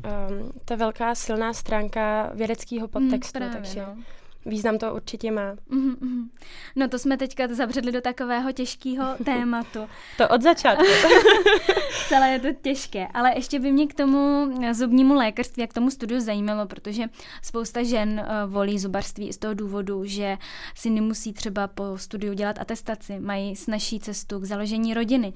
ta 0.64 0.74
velká 0.74 1.14
silná 1.14 1.52
stránka 1.52 2.30
vědeckého 2.34 2.86
mm, 2.86 2.90
podtextu, 2.90 3.38
mm, 3.38 3.50
právě, 3.50 3.60
takže 3.62 3.80
no 3.80 4.02
význam 4.46 4.78
to 4.78 4.94
určitě 4.94 5.30
má. 5.30 5.54
Mm-hmm. 5.54 6.28
No 6.76 6.88
to 6.88 6.98
jsme 6.98 7.16
teďka 7.16 7.48
zabředli 7.48 7.92
do 7.92 8.00
takového 8.00 8.52
těžkého 8.52 9.04
tématu. 9.24 9.88
to 10.16 10.28
od 10.28 10.42
začátku. 10.42 10.84
Celé 12.08 12.30
je 12.30 12.40
to 12.40 12.48
těžké, 12.62 13.06
ale 13.14 13.32
ještě 13.34 13.58
by 13.58 13.72
mě 13.72 13.86
k 13.86 13.94
tomu 13.94 14.50
zubnímu 14.72 15.14
lékařství 15.14 15.62
a 15.62 15.66
k 15.66 15.74
tomu 15.74 15.90
studiu 15.90 16.20
zajímalo, 16.20 16.66
protože 16.66 17.04
spousta 17.42 17.82
žen 17.82 18.20
uh, 18.20 18.52
volí 18.52 18.78
zubarství 18.78 19.32
z 19.32 19.38
toho 19.38 19.54
důvodu, 19.54 20.04
že 20.04 20.36
si 20.74 20.90
nemusí 20.90 21.32
třeba 21.32 21.68
po 21.68 21.98
studiu 21.98 22.32
dělat 22.32 22.58
atestaci, 22.60 23.20
mají 23.20 23.56
snažší 23.56 24.00
cestu 24.00 24.40
k 24.40 24.44
založení 24.44 24.94
rodiny. 24.94 25.32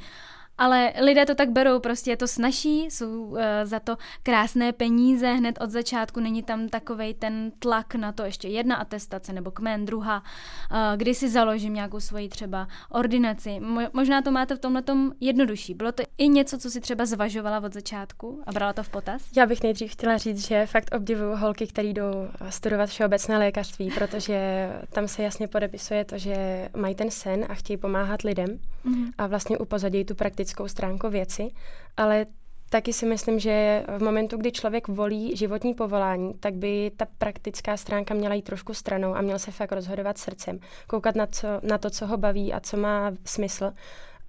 Ale 0.59 0.93
lidé 1.01 1.27
to 1.27 1.35
tak 1.35 1.51
berou, 1.51 1.81
prostě 1.81 2.11
je 2.11 2.17
to 2.17 2.29
snaží, 2.29 2.85
jsou 2.85 3.25
uh, 3.25 3.39
za 3.63 3.81
to 3.81 3.97
krásné 4.23 4.73
peníze, 4.73 5.33
hned 5.33 5.59
od 5.61 5.71
začátku 5.71 6.21
není 6.21 6.43
tam 6.43 6.69
takovej 6.69 7.15
ten 7.15 7.53
tlak 7.59 7.95
na 7.95 8.13
to 8.13 8.23
ještě 8.23 8.49
jedna 8.49 8.77
atestace 8.77 9.33
nebo 9.33 9.51
kmen, 9.51 9.85
druhá, 9.85 10.23
uh, 10.71 10.77
kdy 10.97 11.15
si 11.15 11.29
založím 11.29 11.75
nějakou 11.75 12.01
svoji 12.01 12.29
třeba 12.29 12.69
ordinaci. 12.91 13.51
Mo- 13.51 13.91
možná 13.93 14.23
to 14.23 14.31
máte 14.31 14.57
v 14.57 14.59
tomhle 14.59 14.83
jednodušší. 15.21 15.75
Bylo 15.75 15.93
to 15.93 16.03
i 16.19 16.29
něco, 16.29 16.59
co 16.59 16.71
si 16.71 16.81
třeba 16.81 17.07
zvažovala 17.07 17.61
od 17.61 17.75
začátku 17.75 18.43
a 18.47 18.53
brala 18.53 18.73
to 18.73 18.83
v 18.83 18.89
potaz? 18.89 19.23
Já 19.37 19.47
bych 19.47 19.63
nejdřív 19.63 19.93
chtěla 19.93 20.17
říct, 20.17 20.47
že 20.47 20.67
fakt 20.67 20.95
obdivuju 20.95 21.37
holky, 21.37 21.67
které 21.67 21.89
jdou 21.89 22.29
studovat 22.49 22.87
všeobecné 22.89 23.39
lékařství, 23.39 23.91
protože 23.91 24.69
tam 24.93 25.09
se 25.09 25.23
jasně 25.23 25.49
podepisuje 25.49 26.05
to, 26.05 26.19
že 26.19 26.69
mají 26.77 26.95
ten 26.95 27.11
sen 27.11 27.47
a 27.49 27.55
chtějí 27.55 27.77
pomáhat 27.77 28.23
lidem 28.23 28.59
mm-hmm. 28.87 29.13
a 29.19 29.27
vlastně 29.27 29.59
upozadějí 29.59 30.05
tu 30.05 30.15
praktickou 30.15 30.69
stránku 30.69 31.09
věci, 31.09 31.51
ale 31.97 32.27
taky 32.73 32.93
si 32.93 33.07
myslím, 33.07 33.39
že 33.39 33.85
v 33.99 34.03
momentu, 34.03 34.37
kdy 34.37 34.53
člověk 34.53 34.89
volí 34.89 35.37
životní 35.37 35.75
povolání, 35.75 36.35
tak 36.41 36.55
by 36.55 36.91
ta 36.97 37.07
praktická 37.19 37.77
stránka 37.77 38.15
měla 38.15 38.35
jít 38.35 38.43
trošku 38.43 38.75
stranou 38.75 39.15
a 39.15 39.21
měl 39.21 39.39
se 39.39 39.51
fakt 39.51 39.73
rozhodovat 39.73 40.19
srdcem. 40.19 40.59
Koukat 40.87 41.15
na, 41.15 41.27
co, 41.27 41.49
na 41.63 41.79
to, 41.79 41.91
co 41.91 42.07
ho 42.07 42.17
baví 42.17 42.53
a 42.53 42.61
co 42.61 42.77
má 42.77 43.13
smysl. 43.25 43.73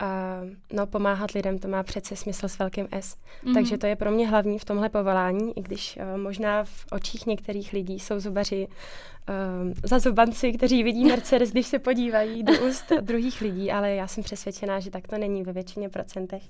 A 0.03 0.41
no, 0.73 0.87
pomáhat 0.87 1.31
lidem, 1.31 1.59
to 1.59 1.67
má 1.67 1.83
přece 1.83 2.15
smysl 2.15 2.47
s 2.47 2.59
velkým 2.59 2.87
S. 2.91 3.15
Mm-hmm. 3.15 3.53
Takže 3.53 3.77
to 3.77 3.87
je 3.87 3.95
pro 3.95 4.11
mě 4.11 4.27
hlavní 4.27 4.59
v 4.59 4.65
tomhle 4.65 4.89
povolání, 4.89 5.57
i 5.57 5.61
když 5.61 5.97
uh, 5.97 6.17
možná 6.21 6.63
v 6.63 6.85
očích 6.91 7.25
některých 7.25 7.73
lidí 7.73 7.99
jsou 7.99 8.19
zubaři 8.19 8.67
uh, 8.67 9.73
zazubanci, 9.83 10.53
kteří 10.53 10.83
vidí 10.83 11.05
Mercedes, 11.09 11.51
když 11.51 11.67
se 11.67 11.79
podívají 11.79 12.43
do 12.43 12.53
úst 12.67 12.91
druhých 13.01 13.41
lidí, 13.41 13.71
ale 13.71 13.95
já 13.95 14.07
jsem 14.07 14.23
přesvědčená, 14.23 14.79
že 14.79 14.91
tak 14.91 15.07
to 15.07 15.17
není 15.17 15.43
ve 15.43 15.53
většině 15.53 15.89
procentech. 15.89 16.43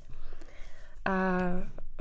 A 1.06 1.40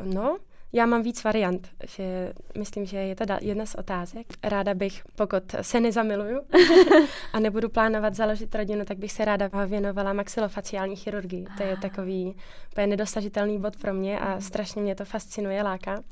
no, 0.04 0.38
já 0.72 0.86
mám 0.86 1.02
víc 1.02 1.24
variant, 1.24 1.68
že 1.86 2.32
myslím, 2.58 2.86
že 2.86 2.96
je 2.96 3.16
to 3.16 3.24
jedna 3.40 3.66
z 3.66 3.74
otázek. 3.74 4.26
Ráda 4.42 4.74
bych, 4.74 5.02
pokud 5.14 5.42
se 5.60 5.80
nezamiluju 5.80 6.40
a 7.32 7.40
nebudu 7.40 7.68
plánovat 7.68 8.14
založit 8.14 8.54
rodinu, 8.54 8.84
tak 8.84 8.98
bych 8.98 9.12
se 9.12 9.24
ráda 9.24 9.50
věnovala 9.66 10.12
maxilofaciální 10.12 10.96
chirurgii. 10.96 11.46
To 11.56 11.62
je 11.62 11.76
takový 11.76 12.36
to 12.74 12.80
je 12.80 12.86
nedosažitelný 12.86 13.58
bod 13.58 13.76
pro 13.76 13.94
mě 13.94 14.18
a 14.18 14.40
strašně 14.40 14.82
mě 14.82 14.94
to 14.94 15.04
fascinuje, 15.04 15.62
láká. 15.62 16.02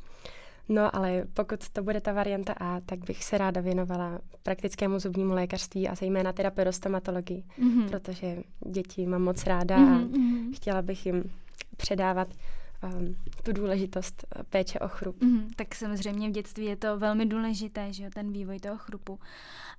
No, 0.68 0.96
ale 0.96 1.24
pokud 1.34 1.68
to 1.68 1.82
bude 1.82 2.00
ta 2.00 2.12
varianta 2.12 2.52
A, 2.52 2.80
tak 2.80 2.98
bych 2.98 3.24
se 3.24 3.38
ráda 3.38 3.60
věnovala 3.60 4.18
praktickému 4.42 4.98
zubnímu 4.98 5.34
lékařství 5.34 5.88
a 5.88 5.94
zejména 5.94 6.32
teda 6.32 6.50
perostomatologii, 6.50 7.44
mm-hmm. 7.58 7.88
protože 7.88 8.36
děti 8.66 9.06
mám 9.06 9.22
moc 9.22 9.46
ráda 9.46 9.76
mm-hmm. 9.76 9.94
a 9.94 9.98
mhm. 9.98 10.52
chtěla 10.54 10.82
bych 10.82 11.06
jim 11.06 11.24
předávat 11.76 12.28
um, 12.82 13.16
tu 13.42 13.52
důležitost 13.52 14.24
uh, 14.36 14.42
péče 14.42 14.78
o 14.78 14.88
chrup. 14.88 15.22
Mm, 15.22 15.50
tak 15.56 15.74
samozřejmě 15.74 16.28
v 16.28 16.32
dětství 16.32 16.64
je 16.64 16.76
to 16.76 16.98
velmi 16.98 17.26
důležité, 17.26 17.92
že 17.92 18.04
jo, 18.04 18.10
ten 18.14 18.32
vývoj 18.32 18.60
toho 18.60 18.78
chrupu. 18.78 19.18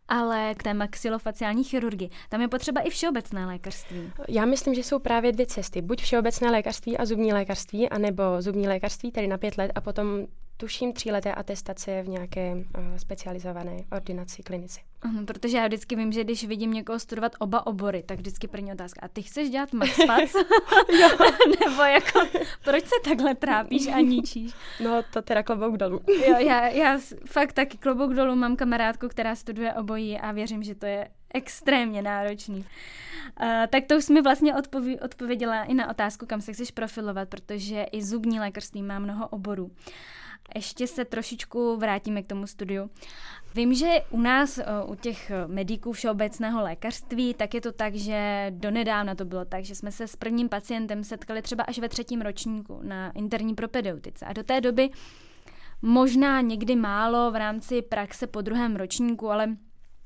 Ale 0.08 0.56
k 0.56 0.64
té 0.64 0.74
maxilofaciální 0.74 1.64
chirurgii, 1.64 2.10
tam 2.30 2.42
je 2.42 2.48
potřeba 2.48 2.82
i 2.82 2.90
všeobecné 2.90 3.46
lékařství. 3.46 4.12
Já 4.28 4.46
myslím, 4.46 4.74
že 4.74 4.84
jsou 4.84 5.00
právě 5.00 5.32
dvě 5.32 5.46
cesty. 5.46 5.82
Buď 5.82 6.02
všeobecné 6.02 6.52
lékařství 6.52 6.98
a 6.98 7.06
zubní 7.06 7.34
lékařství, 7.34 7.90
anebo 7.90 8.24
zubní 8.40 8.68
lékařství, 8.68 9.12
tedy 9.12 9.28
na 9.28 9.38
pět 9.38 9.58
let, 9.58 9.72
a 9.76 9.82
potom 9.82 10.28
tuším 10.62 10.94
tříleté 10.94 11.34
atestace 11.34 12.02
v 12.04 12.08
nějaké 12.08 12.54
uh, 12.54 12.98
specializované 12.98 13.78
ordinaci 13.92 14.44
klinici. 14.44 14.80
Ano, 15.02 15.26
protože 15.26 15.58
já 15.58 15.68
vždycky 15.68 15.96
vím, 15.96 16.12
že 16.12 16.24
když 16.24 16.44
vidím 16.44 16.74
někoho 16.74 17.00
studovat 17.00 17.36
oba 17.40 17.68
obory, 17.68 18.04
tak 18.04 18.18
vždycky 18.18 18.48
první 18.48 18.72
otázka, 18.72 19.00
a 19.04 19.08
ty 19.08 19.22
chceš 19.22 19.50
dělat 19.50 19.74
maxfac? 19.74 20.34
Nebo 21.68 21.82
jako, 21.82 22.20
proč 22.64 22.84
se 22.84 22.96
takhle 23.04 23.36
trápíš 23.36 23.88
a 23.88 24.00
ničíš? 24.00 24.54
No, 24.84 25.04
to 25.14 25.22
teda 25.22 25.44
klobouk 25.44 25.78
dolů. 25.78 26.02
jo, 26.28 26.36
já, 26.38 26.68
já 26.68 27.00
fakt 27.26 27.54
taky 27.54 27.78
klobouk 27.78 28.14
dolů 28.14 28.36
mám 28.36 28.56
kamarádku, 28.56 29.08
která 29.08 29.36
studuje 29.36 29.74
obojí 29.74 30.20
a 30.20 30.32
věřím, 30.32 30.64
že 30.64 30.76
to 30.76 30.86
je 30.86 31.10
extrémně 31.34 32.02
náročný. 32.02 32.58
Uh, 32.58 33.48
tak 33.70 33.86
to 33.86 33.98
už 33.98 34.10
mi 34.10 34.22
vlastně 34.22 34.56
odpoví, 34.56 35.00
odpověděla 35.00 35.64
i 35.64 35.74
na 35.74 35.90
otázku, 35.90 36.26
kam 36.26 36.42
se 36.42 36.54
chceš 36.54 36.72
profilovat, 36.72 37.30
protože 37.30 37.84
i 37.84 38.04
zubní 38.04 38.40
lékařství 38.40 38.84
má 38.84 39.00
mnoho 39.00 39.28
oborů. 39.28 39.66
Uh, 39.66 39.72
ještě 40.56 40.88
se 40.88 41.06
trošičku 41.06 41.78
vrátíme 41.78 42.24
k 42.24 42.28
tomu 42.28 42.48
studiu. 42.48 42.90
Vím, 43.56 43.74
že 43.74 43.88
u 44.10 44.22
nás, 44.22 44.58
eh, 44.58 44.66
u 44.86 44.96
těch 44.96 45.32
mediků 45.48 45.92
všeobecného 45.92 46.62
lékařství, 46.62 47.34
tak 47.34 47.54
je 47.54 47.62
to 47.62 47.72
tak, 47.72 47.96
že 47.96 48.48
donedávna 48.50 49.16
to 49.16 49.26
bylo 49.26 49.46
tak, 49.46 49.66
že 49.66 49.76
jsme 49.76 49.92
se 49.92 50.08
s 50.08 50.16
prvním 50.16 50.50
pacientem 50.50 51.04
setkali 51.04 51.42
třeba 51.42 51.64
až 51.64 51.80
ve 51.80 51.90
třetím 51.90 52.22
ročníku 52.22 52.80
na 52.84 53.12
interní 53.12 53.56
propedeutice. 53.56 54.26
A 54.26 54.34
do 54.34 54.44
té 54.44 54.62
doby 54.62 54.90
možná 55.82 56.42
někdy 56.42 56.76
málo 56.76 57.32
v 57.32 57.36
rámci 57.36 57.82
praxe 57.82 58.28
po 58.28 58.42
druhém 58.42 58.76
ročníku, 58.76 59.30
ale 59.30 59.58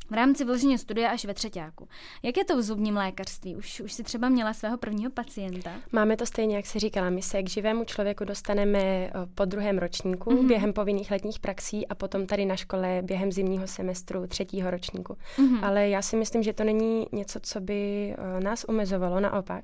v 0.10 0.14
rámci 0.14 0.46
vložení 0.46 0.78
studia 0.78 1.10
až 1.10 1.26
ve 1.26 1.34
třetíku. 1.34 1.88
Jak 2.24 2.38
je 2.38 2.46
to 2.46 2.58
v 2.58 2.62
zubním 2.62 2.96
lékařství? 2.96 3.56
Už, 3.56 3.80
už 3.80 3.94
si 3.94 4.04
třeba 4.04 4.30
měla 4.30 4.54
svého 4.54 4.78
prvního 4.78 5.12
pacienta? 5.12 5.72
Máme 5.92 6.18
to 6.18 6.26
stejně, 6.26 6.56
jak 6.56 6.66
si 6.66 6.80
říkala. 6.80 7.10
My 7.10 7.22
se 7.22 7.44
k 7.44 7.50
živému 7.50 7.84
člověku 7.84 8.26
dostaneme 8.26 8.80
eh, 8.80 9.12
po 9.36 9.46
druhém 9.46 9.78
ročníku 9.78 10.30
mm-hmm. 10.30 10.48
během 10.48 10.74
povinných 10.74 11.12
letních 11.12 11.40
praxí 11.40 11.88
a 11.88 11.96
potom 11.96 12.26
tady 12.26 12.46
na 12.46 12.56
škole 12.56 13.02
během 13.02 13.32
zimního 13.32 13.68
semestru 13.68 14.28
třetího 14.28 14.72
ročníku. 14.72 15.18
Mm-hmm. 15.38 15.60
Ale 15.62 15.90
já 15.90 16.02
si 16.02 16.16
myslím, 16.16 16.44
že 16.44 16.54
to 16.54 16.64
není 16.64 17.08
něco, 17.12 17.40
co 17.40 17.62
by 17.62 18.12
eh, 18.18 18.44
nás 18.44 18.64
omezovalo, 18.64 19.20
naopak 19.20 19.64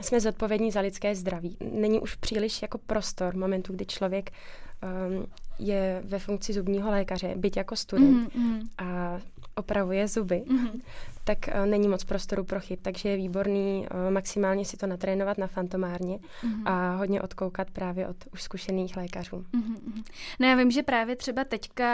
jsme 0.00 0.20
zodpovědní 0.20 0.70
za 0.70 0.80
lidské 0.80 1.14
zdraví. 1.14 1.56
Není 1.72 2.00
už 2.00 2.14
příliš 2.14 2.62
jako 2.62 2.78
prostor 2.78 3.36
momentu, 3.36 3.72
kdy 3.72 3.86
člověk 3.86 4.30
um, 5.10 5.26
je 5.58 6.02
ve 6.04 6.18
funkci 6.18 6.52
zubního 6.52 6.90
lékaře, 6.90 7.34
byť 7.36 7.56
jako 7.56 7.76
student 7.76 8.34
mm-hmm. 8.34 8.68
a 8.78 9.18
opravuje 9.56 10.08
zuby, 10.08 10.44
mm-hmm. 10.46 10.80
Tak 11.26 11.38
uh, 11.48 11.66
není 11.66 11.88
moc 11.88 12.04
prostoru 12.04 12.44
pro 12.44 12.60
chyb, 12.60 12.78
takže 12.82 13.08
je 13.08 13.16
výborný 13.16 13.86
uh, 13.90 14.10
maximálně 14.10 14.64
si 14.64 14.76
to 14.76 14.86
natrénovat 14.86 15.38
na 15.38 15.46
fantomárně 15.46 16.18
mm-hmm. 16.18 16.62
a 16.64 16.96
hodně 16.96 17.22
odkoukat 17.22 17.70
právě 17.70 18.08
od 18.08 18.16
už 18.32 18.42
zkušených 18.42 18.96
lékařů. 18.96 19.36
Mm-hmm. 19.36 20.04
No 20.40 20.46
já 20.46 20.54
vím, 20.54 20.70
že 20.70 20.82
právě 20.82 21.16
třeba 21.16 21.44
teďka, 21.44 21.84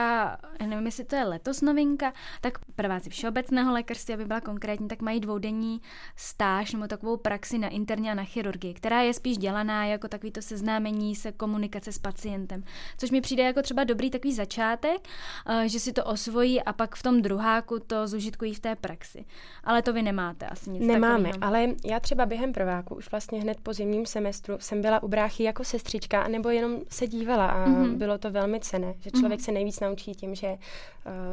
já 0.60 0.66
nevím, 0.66 0.86
jestli 0.86 1.04
to 1.04 1.16
je 1.16 1.24
letos 1.24 1.60
novinka, 1.60 2.12
tak 2.40 2.58
prváci 2.74 3.10
všeobecného 3.10 3.72
lékařství, 3.72 4.14
aby 4.14 4.24
byla 4.24 4.40
konkrétní, 4.40 4.88
tak 4.88 5.02
mají 5.02 5.20
dvoudenní 5.20 5.80
stáž 6.16 6.72
nebo 6.72 6.86
takovou 6.86 7.16
praxi 7.16 7.58
na 7.58 7.68
interně 7.68 8.10
a 8.10 8.14
na 8.14 8.24
chirurgii, 8.24 8.74
která 8.74 9.00
je 9.00 9.14
spíš 9.14 9.38
dělaná 9.38 9.84
jako 9.84 10.08
takovýto 10.08 10.42
seznámení 10.42 11.16
se 11.16 11.32
komunikace 11.32 11.92
s 11.92 11.98
pacientem, 11.98 12.64
což 12.98 13.10
mi 13.10 13.20
přijde 13.20 13.42
jako 13.42 13.62
třeba 13.62 13.84
dobrý 13.84 14.10
takový 14.10 14.34
začátek, 14.34 15.08
uh, 15.48 15.62
že 15.62 15.80
si 15.80 15.92
to 15.92 16.04
osvojí 16.04 16.62
a 16.62 16.72
pak 16.72 16.94
v 16.94 17.02
tom 17.02 17.22
druháku 17.22 17.78
to 17.78 18.08
zužitkují 18.08 18.54
v 18.54 18.60
té 18.60 18.76
praxi. 18.76 19.21
Ale 19.64 19.82
to 19.82 19.92
vy 19.92 20.02
nemáte 20.02 20.46
asi 20.46 20.70
nic 20.70 20.86
Nemáme, 20.86 21.28
takového. 21.28 21.44
ale 21.44 21.68
já 21.84 22.00
třeba 22.00 22.26
během 22.26 22.52
prváku 22.52 22.94
už 22.94 23.10
vlastně 23.10 23.40
hned 23.40 23.60
po 23.62 23.72
zimním 23.72 24.06
semestru 24.06 24.56
jsem 24.60 24.82
byla 24.82 25.02
u 25.02 25.08
bráchy 25.08 25.44
jako 25.44 25.64
sestřička, 25.64 26.28
nebo 26.28 26.48
jenom 26.48 26.76
se 26.88 27.06
dívala 27.06 27.46
a 27.46 27.66
mm-hmm. 27.68 27.96
bylo 27.96 28.18
to 28.18 28.30
velmi 28.30 28.60
cené, 28.60 28.94
že 29.00 29.10
člověk 29.10 29.40
mm-hmm. 29.40 29.44
se 29.44 29.52
nejvíc 29.52 29.80
naučí 29.80 30.12
tím, 30.12 30.34
že 30.34 30.48
uh, 30.48 30.56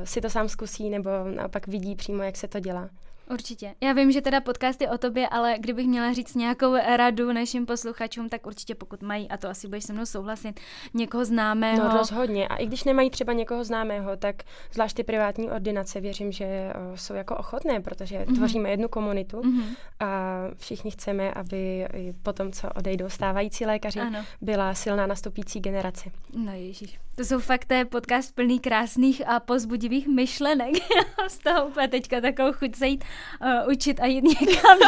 si 0.03 0.21
to 0.21 0.29
sám 0.29 0.49
zkusí 0.49 0.89
nebo 0.89 1.09
naopak 1.35 1.67
vidí 1.67 1.95
přímo, 1.95 2.23
jak 2.23 2.37
se 2.37 2.47
to 2.47 2.59
dělá. 2.59 2.89
Určitě. 3.29 3.75
Já 3.81 3.93
vím, 3.93 4.11
že 4.11 4.21
teda 4.21 4.41
podcast 4.41 4.81
je 4.81 4.89
o 4.89 4.97
tobě, 4.97 5.29
ale 5.29 5.55
kdybych 5.59 5.87
měla 5.87 6.13
říct 6.13 6.35
nějakou 6.35 6.75
radu 6.75 7.33
našim 7.33 7.65
posluchačům, 7.65 8.29
tak 8.29 8.47
určitě 8.47 8.75
pokud 8.75 9.01
mají, 9.01 9.29
a 9.29 9.37
to 9.37 9.49
asi 9.49 9.67
budeš 9.67 9.83
se 9.83 9.93
mnou 9.93 10.05
souhlasit, 10.05 10.59
někoho 10.93 11.25
známého. 11.25 11.89
No 11.89 11.97
rozhodně. 11.97 12.47
A 12.47 12.55
i 12.55 12.65
když 12.67 12.83
nemají 12.83 13.09
třeba 13.09 13.33
někoho 13.33 13.63
známého, 13.63 14.17
tak 14.17 14.35
zvlášť 14.73 14.95
ty 14.95 15.03
privátní 15.03 15.49
ordinace 15.49 16.01
věřím, 16.01 16.31
že 16.31 16.45
uh, 16.45 16.95
jsou 16.95 17.13
jako 17.13 17.35
ochotné, 17.35 17.79
protože 17.79 18.19
mm-hmm. 18.19 18.35
tvoříme 18.35 18.69
jednu 18.69 18.87
komunitu 18.87 19.41
mm-hmm. 19.41 19.75
a 19.99 20.37
všichni 20.57 20.91
chceme, 20.91 21.33
aby 21.33 21.87
po 22.23 22.33
tom, 22.33 22.51
co 22.51 22.69
odejdou 22.69 23.09
stávající 23.09 23.65
lékaři, 23.65 23.99
ano. 23.99 24.25
byla 24.41 24.73
silná 24.73 25.07
nastupující 25.07 25.59
generace. 25.59 26.09
No 26.33 26.51
ježíš. 26.51 26.99
To 27.19 27.25
jsou 27.25 27.39
fakt 27.39 27.65
to 27.65 27.73
je 27.73 27.85
podcast 27.85 28.35
plný 28.35 28.59
krásných 28.59 29.27
a 29.27 29.39
pozbudivých 29.39 30.07
myšlenek. 30.07 30.75
Já 31.19 31.29
z 31.29 31.37
toho 31.37 31.65
úplně 31.65 31.87
teďka 31.87 32.21
takovou 32.21 32.53
chuť 32.53 32.75
se 32.75 32.87
jít 32.87 33.03
uh, 33.41 33.71
učit 33.71 33.99
a 33.99 34.05
jít 34.05 34.23
někam 34.23 34.79
do... 34.79 34.85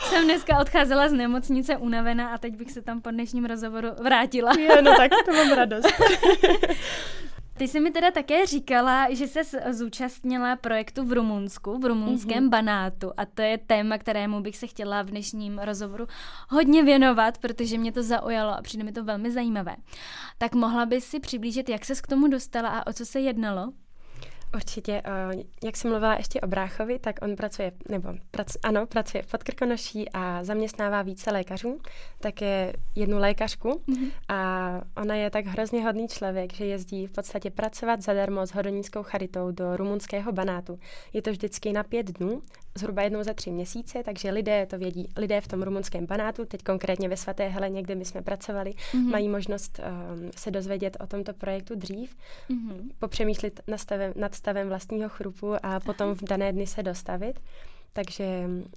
Jsem 0.08 0.24
dneska 0.24 0.58
odcházela 0.58 1.08
z 1.08 1.12
nemocnice 1.12 1.76
unavená 1.76 2.28
a 2.28 2.38
teď 2.38 2.54
bych 2.54 2.70
se 2.70 2.82
tam 2.82 3.00
po 3.00 3.10
dnešním 3.10 3.44
rozhovoru 3.44 3.88
vrátila. 4.02 4.52
Je, 4.58 4.82
no 4.82 4.96
tak 4.96 5.10
to 5.24 5.32
mám 5.32 5.52
radost. 5.52 5.86
Ty 7.58 7.68
jsi 7.68 7.80
mi 7.80 7.90
teda 7.90 8.10
také 8.10 8.46
říkala, 8.46 9.14
že 9.14 9.26
se 9.26 9.42
zúčastnila 9.70 10.56
projektu 10.56 11.04
v 11.04 11.12
Rumunsku, 11.12 11.78
v 11.78 11.84
rumunském 11.84 12.44
mm-hmm. 12.44 12.50
Banátu 12.50 13.12
a 13.16 13.26
to 13.26 13.42
je 13.42 13.58
téma, 13.58 13.98
kterému 13.98 14.40
bych 14.40 14.56
se 14.56 14.66
chtěla 14.66 15.02
v 15.02 15.06
dnešním 15.06 15.58
rozhovoru 15.58 16.06
hodně 16.48 16.82
věnovat, 16.82 17.38
protože 17.38 17.78
mě 17.78 17.92
to 17.92 18.02
zaujalo 18.02 18.52
a 18.52 18.62
přijde 18.62 18.84
mi 18.84 18.92
to 18.92 19.04
velmi 19.04 19.30
zajímavé. 19.30 19.76
Tak 20.38 20.54
mohla 20.54 20.86
bys 20.86 21.04
si 21.04 21.20
přiblížit, 21.20 21.68
jak 21.68 21.84
se 21.84 21.94
k 21.94 22.06
tomu 22.06 22.28
dostala 22.28 22.68
a 22.68 22.86
o 22.86 22.92
co 22.92 23.06
se 23.06 23.20
jednalo? 23.20 23.72
Určitě. 24.54 25.02
Uh, 25.06 25.42
jak 25.64 25.76
jsem 25.76 25.90
mluvila 25.90 26.14
ještě 26.14 26.40
o 26.40 26.46
bráchovi, 26.46 26.98
tak 26.98 27.18
on 27.22 27.36
pracuje, 27.36 27.72
nebo 27.88 28.08
prac, 28.30 28.56
ano, 28.62 28.86
pracuje 28.86 29.22
v 29.22 29.26
Podkrkonoší 29.26 30.08
a 30.12 30.44
zaměstnává 30.44 31.02
více 31.02 31.30
lékařů, 31.30 31.80
také 32.20 32.72
jednu 32.94 33.18
lékařku 33.18 33.68
mm-hmm. 33.68 34.10
a 34.28 34.70
ona 34.96 35.14
je 35.14 35.30
tak 35.30 35.46
hrozně 35.46 35.84
hodný 35.84 36.08
člověk, 36.08 36.52
že 36.52 36.64
jezdí 36.64 37.06
v 37.06 37.10
podstatě 37.12 37.50
pracovat 37.50 38.02
zadarmo 38.02 38.46
s 38.46 38.50
hodonínskou 38.50 39.02
charitou 39.02 39.50
do 39.50 39.76
rumunského 39.76 40.32
Banátu. 40.32 40.78
Je 41.12 41.22
to 41.22 41.30
vždycky 41.30 41.72
na 41.72 41.82
pět 41.82 42.06
dnů, 42.06 42.42
zhruba 42.78 43.02
jednou 43.02 43.22
za 43.22 43.34
tři 43.34 43.50
měsíce, 43.50 44.02
takže 44.04 44.30
lidé 44.30 44.66
to 44.66 44.78
vědí, 44.78 45.08
lidé 45.16 45.40
v 45.40 45.48
tom 45.48 45.62
rumunském 45.62 46.06
Banátu, 46.06 46.44
teď 46.44 46.62
konkrétně 46.62 47.08
ve 47.08 47.16
Svaté 47.16 47.48
Heleně, 47.48 47.82
kde 47.82 47.94
my 47.94 48.04
jsme 48.04 48.22
pracovali, 48.22 48.70
mm-hmm. 48.70 49.10
mají 49.10 49.28
možnost 49.28 49.80
um, 49.80 50.30
se 50.36 50.50
dozvědět 50.50 50.96
o 51.00 51.06
tomto 51.06 51.32
projektu 51.32 51.74
dřív, 51.74 52.16
mm-hmm. 52.50 52.90
popřemýšlet 52.98 53.60
nad 53.66 53.78
stavem, 53.78 54.12
nad 54.16 54.34
stavem 54.34 54.68
vlastního 54.68 55.08
chrupu 55.08 55.54
a 55.62 55.80
potom 55.80 56.14
v 56.14 56.22
dané 56.22 56.52
dny 56.52 56.66
se 56.66 56.82
dostavit. 56.82 57.40
Takže 57.92 58.24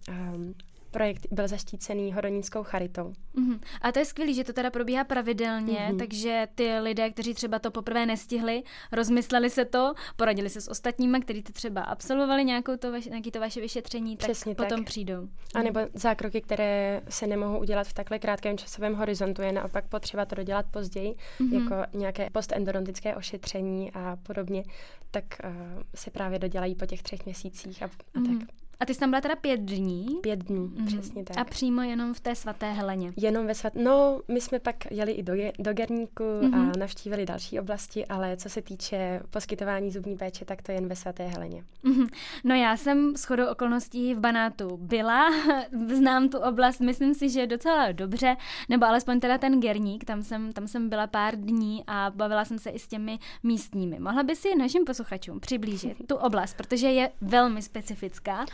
um, 0.09 0.53
projekt 0.91 1.27
byl 1.31 1.47
zaštícený 1.47 2.13
Horonínskou 2.13 2.63
charitou. 2.63 3.13
Mm-hmm. 3.35 3.59
A 3.81 3.91
to 3.91 3.99
je 3.99 4.05
skvělé, 4.05 4.33
že 4.33 4.43
to 4.43 4.53
teda 4.53 4.69
probíhá 4.69 5.03
pravidelně, 5.03 5.87
mm-hmm. 5.91 5.97
takže 5.97 6.47
ty 6.55 6.79
lidé, 6.79 7.09
kteří 7.11 7.33
třeba 7.33 7.59
to 7.59 7.71
poprvé 7.71 8.05
nestihli, 8.05 8.63
rozmysleli 8.91 9.49
se 9.49 9.65
to, 9.65 9.93
poradili 10.15 10.49
se 10.49 10.61
s 10.61 10.67
ostatními, 10.67 11.19
kteří 11.19 11.43
to 11.43 11.53
třeba 11.53 11.81
absolvovali 11.81 12.45
nějakou 12.45 12.77
to 12.77 12.91
vaše, 12.91 13.09
nějaký 13.09 13.31
to 13.31 13.39
vaše 13.39 13.61
vyšetření, 13.61 14.17
Přesně 14.17 14.55
tak 14.55 14.65
potom 14.67 14.79
tak. 14.79 14.85
přijdou. 14.85 15.27
A 15.55 15.61
nebo 15.61 15.79
zákroky, 15.93 16.41
které 16.41 17.01
se 17.09 17.27
nemohou 17.27 17.59
udělat 17.59 17.87
v 17.87 17.93
takhle 17.93 18.19
krátkém 18.19 18.57
časovém 18.57 18.95
horizontu, 18.95 19.41
je 19.41 19.51
naopak 19.51 19.87
potřeba 19.87 20.25
to 20.25 20.35
dodělat 20.35 20.65
později, 20.71 21.15
mm-hmm. 21.39 21.63
jako 21.63 21.97
nějaké 21.97 22.29
postendodontické 22.29 23.15
ošetření 23.15 23.91
a 23.91 24.17
podobně, 24.23 24.63
tak 25.11 25.25
uh, 25.43 25.81
se 25.95 26.11
právě 26.11 26.39
dodělají 26.39 26.75
po 26.75 26.85
těch 26.85 27.03
třech 27.03 27.25
měsících 27.25 27.83
a, 27.83 27.85
a 27.85 28.19
mm-hmm. 28.19 28.39
tak. 28.39 28.60
A 28.81 28.85
ty 28.85 28.93
jsi 28.93 28.99
tam 28.99 29.09
byla 29.09 29.21
teda 29.21 29.35
pět 29.35 29.59
dní? 29.59 30.07
Pět 30.21 30.39
dní, 30.39 30.67
mm-hmm. 30.67 30.85
přesně 30.85 31.23
tak. 31.23 31.37
A 31.37 31.43
přímo 31.43 31.81
jenom 31.81 32.13
v 32.13 32.19
té 32.19 32.35
svaté 32.35 32.71
Heleně? 32.71 33.13
Jenom 33.17 33.47
ve 33.47 33.55
svaté, 33.55 33.79
no 33.83 34.21
my 34.27 34.41
jsme 34.41 34.59
pak 34.59 34.91
jeli 34.91 35.11
i 35.11 35.23
do, 35.23 35.33
do 35.59 35.73
Gerníku 35.73 36.23
mm-hmm. 36.23 36.53
a 36.53 36.57
mhm. 36.57 36.71
navštívili 36.79 37.25
další 37.25 37.59
oblasti, 37.59 38.05
ale 38.05 38.37
co 38.37 38.49
se 38.49 38.61
týče 38.61 39.21
poskytování 39.29 39.91
zubní 39.91 40.17
péče, 40.17 40.45
tak 40.45 40.61
to 40.61 40.71
jen 40.71 40.87
ve 40.87 40.95
svaté 40.95 41.27
Heleně. 41.27 41.63
Mm-hmm. 41.83 42.07
No 42.43 42.55
já 42.55 42.77
jsem 42.77 43.15
s 43.15 43.23
chodou 43.23 43.47
okolností 43.47 44.15
v 44.15 44.19
Banátu 44.19 44.77
byla, 44.77 45.29
znám 45.95 46.29
tu 46.29 46.37
oblast, 46.37 46.79
myslím 46.79 47.13
si, 47.13 47.29
že 47.29 47.47
docela 47.47 47.91
dobře, 47.91 48.35
nebo 48.69 48.85
alespoň 48.85 49.19
teda 49.19 49.37
ten 49.37 49.59
Gerník, 49.59 50.05
tam 50.05 50.23
jsem, 50.23 50.53
tam 50.53 50.67
jsem 50.67 50.89
byla 50.89 51.07
pár 51.07 51.35
dní 51.35 51.83
a 51.87 52.11
bavila 52.15 52.45
jsem 52.45 52.59
se 52.59 52.69
i 52.69 52.79
s 52.79 52.87
těmi 52.87 53.19
místními. 53.43 53.99
Mohla 53.99 54.23
by 54.23 54.35
si 54.35 54.55
našim 54.55 54.85
posluchačům 54.85 55.39
přiblížit 55.39 55.97
tu 56.07 56.15
oblast, 56.15 56.57
protože 56.57 56.87
je 56.87 57.11
velmi 57.21 57.61
specifická. 57.61 58.45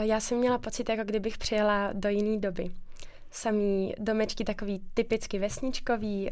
Já 0.00 0.20
jsem 0.20 0.38
měla 0.38 0.58
pocit, 0.58 0.88
jako 0.88 1.04
kdybych 1.04 1.38
přijela 1.38 1.90
do 1.92 2.08
jiné 2.08 2.38
doby. 2.38 2.70
Samý 3.30 3.94
domečky 3.98 4.44
takový 4.44 4.82
typicky 4.94 5.38
vesničkový, 5.38 6.30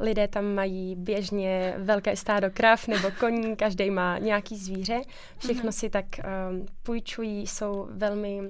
lidé 0.00 0.28
tam 0.28 0.54
mají 0.54 0.96
běžně 0.96 1.74
velké 1.78 2.16
stádo 2.16 2.50
krav 2.50 2.88
nebo 2.88 3.10
koní, 3.20 3.56
každý 3.56 3.90
má 3.90 4.18
nějaký 4.18 4.56
zvíře, 4.56 5.00
všechno 5.38 5.70
uh-huh. 5.70 5.78
si 5.78 5.90
tak 5.90 6.06
půjčují, 6.82 7.46
jsou 7.46 7.88
velmi 7.90 8.40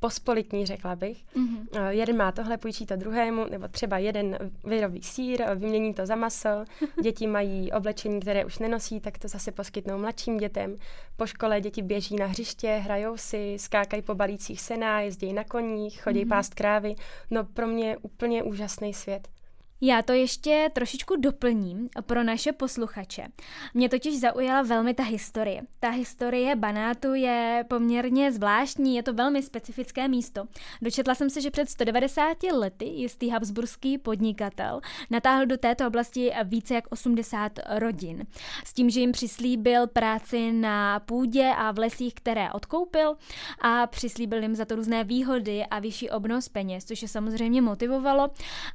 pospolitní, 0.00 0.66
řekla 0.66 0.96
bych. 0.96 1.24
Mm-hmm. 1.36 1.88
Jeden 1.88 2.16
má 2.16 2.32
tohle, 2.32 2.56
půjčí 2.56 2.86
to 2.86 2.96
druhému, 2.96 3.46
nebo 3.50 3.68
třeba 3.68 3.98
jeden 3.98 4.38
vyrobí 4.64 5.02
sír, 5.02 5.44
vymění 5.54 5.94
to 5.94 6.06
za 6.06 6.14
maso, 6.14 6.64
děti 7.02 7.26
mají 7.26 7.72
oblečení, 7.72 8.20
které 8.20 8.44
už 8.44 8.58
nenosí, 8.58 9.00
tak 9.00 9.18
to 9.18 9.28
zase 9.28 9.52
poskytnou 9.52 9.98
mladším 9.98 10.38
dětem. 10.38 10.76
Po 11.16 11.26
škole 11.26 11.60
děti 11.60 11.82
běží 11.82 12.16
na 12.16 12.26
hřiště, 12.26 12.68
hrajou 12.68 13.16
si, 13.16 13.56
skákají 13.58 14.02
po 14.02 14.14
balících 14.14 14.60
sena, 14.60 15.00
jezdí 15.00 15.32
na 15.32 15.44
koních, 15.44 16.02
chodí 16.02 16.24
mm-hmm. 16.24 16.28
pást 16.28 16.54
krávy. 16.54 16.94
No 17.30 17.44
pro 17.44 17.66
mě 17.66 17.96
úplně 17.96 18.42
úžasný 18.42 18.94
svět. 18.94 19.28
Já 19.82 20.02
to 20.02 20.12
ještě 20.12 20.70
trošičku 20.72 21.16
doplním 21.16 21.88
pro 22.06 22.22
naše 22.22 22.52
posluchače. 22.52 23.26
Mě 23.74 23.88
totiž 23.88 24.20
zaujala 24.20 24.62
velmi 24.62 24.94
ta 24.94 25.02
historie. 25.02 25.62
Ta 25.80 25.90
historie 25.90 26.56
Banátu 26.56 27.14
je 27.14 27.64
poměrně 27.68 28.32
zvláštní, 28.32 28.96
je 28.96 29.02
to 29.02 29.12
velmi 29.12 29.42
specifické 29.42 30.08
místo. 30.08 30.44
Dočetla 30.82 31.14
jsem 31.14 31.30
se, 31.30 31.40
že 31.40 31.50
před 31.50 31.70
190 31.70 32.42
lety 32.42 32.84
jistý 32.84 33.30
habsburský 33.30 33.98
podnikatel 33.98 34.80
natáhl 35.10 35.46
do 35.46 35.58
této 35.58 35.86
oblasti 35.86 36.32
více 36.44 36.74
jak 36.74 36.84
80 36.90 37.52
rodin. 37.78 38.26
S 38.64 38.72
tím, 38.72 38.90
že 38.90 39.00
jim 39.00 39.12
přislíbil 39.12 39.86
práci 39.86 40.52
na 40.52 41.00
půdě 41.00 41.52
a 41.56 41.72
v 41.72 41.78
lesích, 41.78 42.14
které 42.14 42.52
odkoupil 42.52 43.16
a 43.60 43.86
přislíbil 43.86 44.42
jim 44.42 44.54
za 44.54 44.64
to 44.64 44.76
různé 44.76 45.04
výhody 45.04 45.64
a 45.70 45.78
vyšší 45.78 46.10
obnos 46.10 46.48
peněz, 46.48 46.84
což 46.84 47.02
je 47.02 47.08
samozřejmě 47.08 47.62
motivovalo 47.62 48.30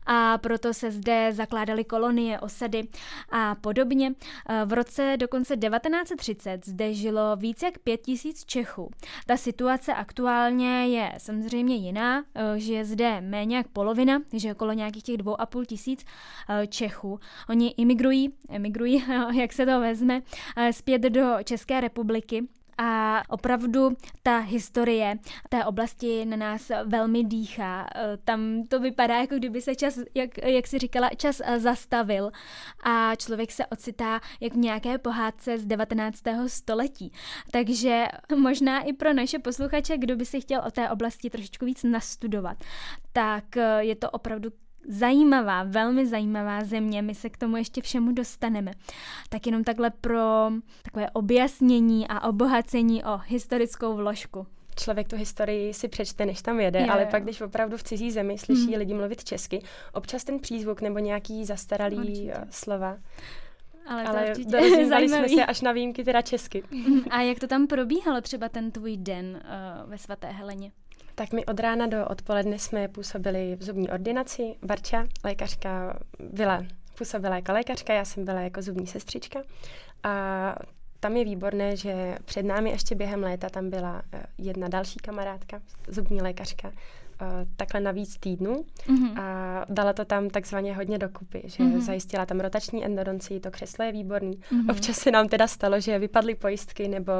a 0.06 0.38
proto 0.38 0.74
se 0.74 0.95
zde 0.96 1.30
zakládali 1.34 1.84
kolonie, 1.84 2.40
osady 2.40 2.88
a 3.30 3.56
podobně. 3.56 4.14
Eh, 4.50 4.66
v 4.66 4.74
roce 4.74 5.18
dokonce 5.20 5.58
1930 5.58 6.66
zde 6.66 6.94
žilo 6.94 7.36
více 7.36 7.66
jak 7.66 7.78
pět 7.78 8.02
tisíc 8.02 8.46
Čechů. 8.46 8.92
Ta 9.26 9.38
situace 9.38 9.94
aktuálně 9.94 10.88
je 10.88 11.12
samozřejmě 11.18 11.76
jiná, 11.76 12.24
eh, 12.36 12.60
že 12.60 12.74
je 12.74 12.86
zde 12.86 13.22
méně 13.22 13.58
jak 13.58 13.68
polovina, 13.68 14.22
že 14.34 14.52
okolo 14.52 14.74
nějakých 14.74 15.04
těch 15.04 15.18
dvou 15.18 15.42
a 15.42 15.46
půl 15.46 15.66
tisíc 15.66 16.06
eh, 16.50 16.68
Čechů. 16.68 17.20
Oni 17.50 17.68
imigrují, 17.78 18.34
emigrují, 18.50 19.06
jak 19.34 19.54
se 19.54 19.66
to 19.66 19.80
vezme, 19.80 20.22
zpět 20.72 21.02
do 21.02 21.36
České 21.44 21.82
republiky 21.82 22.48
a 22.78 23.22
opravdu 23.30 23.98
ta 24.24 24.38
historie 24.38 25.16
té 25.50 25.66
oblasti 25.66 26.26
na 26.26 26.38
nás 26.38 26.72
velmi 26.86 27.24
dýchá. 27.24 27.88
Tam 28.24 28.64
to 28.68 28.80
vypadá, 28.80 29.18
jako 29.18 29.36
kdyby 29.36 29.62
se 29.62 29.76
čas, 29.76 30.00
jak, 30.16 30.38
jak 30.38 30.68
si 30.68 30.80
říkala, 30.80 31.10
čas 31.10 31.42
zastavil 31.58 32.32
a 32.84 33.16
člověk 33.16 33.52
se 33.52 33.66
ocitá 33.66 34.20
jak 34.40 34.54
v 34.54 34.58
nějaké 34.58 34.98
pohádce 34.98 35.58
z 35.58 35.66
19. 35.66 36.22
století. 36.48 37.12
Takže 37.52 38.06
možná 38.36 38.82
i 38.82 38.94
pro 38.94 39.14
naše 39.14 39.40
posluchače, 39.40 39.98
kdo 39.98 40.16
by 40.16 40.26
si 40.26 40.42
chtěl 40.42 40.62
o 40.68 40.72
té 40.72 40.90
oblasti 40.90 41.30
trošičku 41.30 41.66
víc 41.66 41.84
nastudovat, 41.84 42.58
tak 43.14 43.44
je 43.80 43.96
to 43.96 44.10
opravdu 44.10 44.50
zajímavá, 44.88 45.64
velmi 45.64 46.06
zajímavá 46.06 46.64
země, 46.64 47.02
my 47.02 47.16
se 47.16 47.30
k 47.30 47.38
tomu 47.38 47.58
ještě 47.58 47.82
všemu 47.82 48.12
dostaneme. 48.12 48.72
Tak 49.30 49.46
jenom 49.46 49.64
takhle 49.64 49.90
pro 49.90 50.50
takové 50.82 51.10
objasnění 51.10 52.08
a 52.08 52.28
obohacení 52.28 53.04
o 53.04 53.18
historickou 53.18 53.96
vložku 53.96 54.48
člověk 54.80 55.08
tu 55.08 55.16
historii 55.16 55.74
si 55.74 55.88
přečte, 55.88 56.26
než 56.26 56.42
tam 56.42 56.60
jede, 56.60 56.80
je, 56.80 56.88
ale 56.88 57.02
jo. 57.02 57.08
pak, 57.12 57.24
když 57.24 57.42
opravdu 57.42 57.78
v 57.78 57.84
cizí 57.84 58.12
zemi 58.12 58.38
slyší 58.38 58.68
hmm. 58.68 58.80
lidi 58.80 58.94
mluvit 58.94 59.24
česky, 59.24 59.62
občas 59.94 60.24
ten 60.24 60.40
přízvuk 60.40 60.82
nebo 60.82 61.00
nějaký 61.00 61.46
zastaralý 61.46 61.98
určitě. 61.98 62.34
Eh, 62.36 62.48
slova. 62.50 62.98
Ale, 63.88 64.04
ale 64.04 64.34
dorozumívali 64.48 65.10
jsme 65.10 65.30
se 65.30 65.46
až 65.46 65.62
na 65.62 65.72
výjimky 65.72 66.04
teda 66.04 66.22
česky. 66.22 66.64
A 67.10 67.22
jak 67.22 67.40
to 67.40 67.48
tam 67.48 67.68
probíhalo 67.68 68.22
třeba 68.22 68.50
ten 68.50 68.72
tvůj 68.72 68.98
den 68.98 69.26
uh, 69.26 69.90
ve 69.90 69.98
svaté 69.98 70.28
Heleně? 70.28 70.72
Tak 71.16 71.34
my 71.34 71.46
od 71.46 71.60
rána 71.60 71.88
do 71.88 72.08
odpoledne 72.08 72.60
jsme 72.60 72.88
působili 72.88 73.56
v 73.56 73.64
zubní 73.64 73.90
ordinaci. 73.90 74.56
Barča, 74.64 75.06
lékařka, 75.24 76.00
byla, 76.20 76.64
působila 76.98 77.36
jako 77.36 77.52
lékařka, 77.52 77.94
já 77.94 78.06
jsem 78.06 78.26
byla 78.26 78.42
jako 78.42 78.62
zubní 78.62 78.88
sestřička. 78.88 79.40
A 80.04 80.56
tam 81.00 81.18
je 81.18 81.26
výborné, 81.26 81.76
že 81.78 82.18
před 82.26 82.44
námi 82.44 82.70
ještě 82.70 82.96
během 82.96 83.24
léta 83.24 83.50
tam 83.50 83.70
byla 83.70 84.02
eh, 84.14 84.24
jedna 84.38 84.68
další 84.68 85.00
kamarádka, 85.00 85.62
zubní 85.88 86.22
lékařka, 86.22 86.72
takhle 87.56 87.82
na 87.82 87.92
víc 87.92 88.18
týdnů 88.18 88.66
mm-hmm. 88.88 89.22
a 89.22 89.66
dala 89.70 89.94
to 89.94 90.06
tam 90.06 90.30
takzvaně 90.30 90.76
hodně 90.76 90.98
dokupy, 90.98 91.42
že 91.46 91.64
mm-hmm. 91.64 91.80
zajistila 91.80 92.26
tam 92.26 92.40
rotační 92.40 92.86
endodonci, 92.86 93.40
to 93.40 93.52
křeslo 93.52 93.86
je 93.86 93.92
výborný. 93.92 94.38
Mm-hmm. 94.38 94.72
Občas 94.72 94.98
se 94.98 95.12
nám 95.12 95.28
teda 95.28 95.48
stalo, 95.48 95.80
že 95.80 96.00
vypadly 96.00 96.36
pojistky 96.36 96.88
nebo 96.88 97.12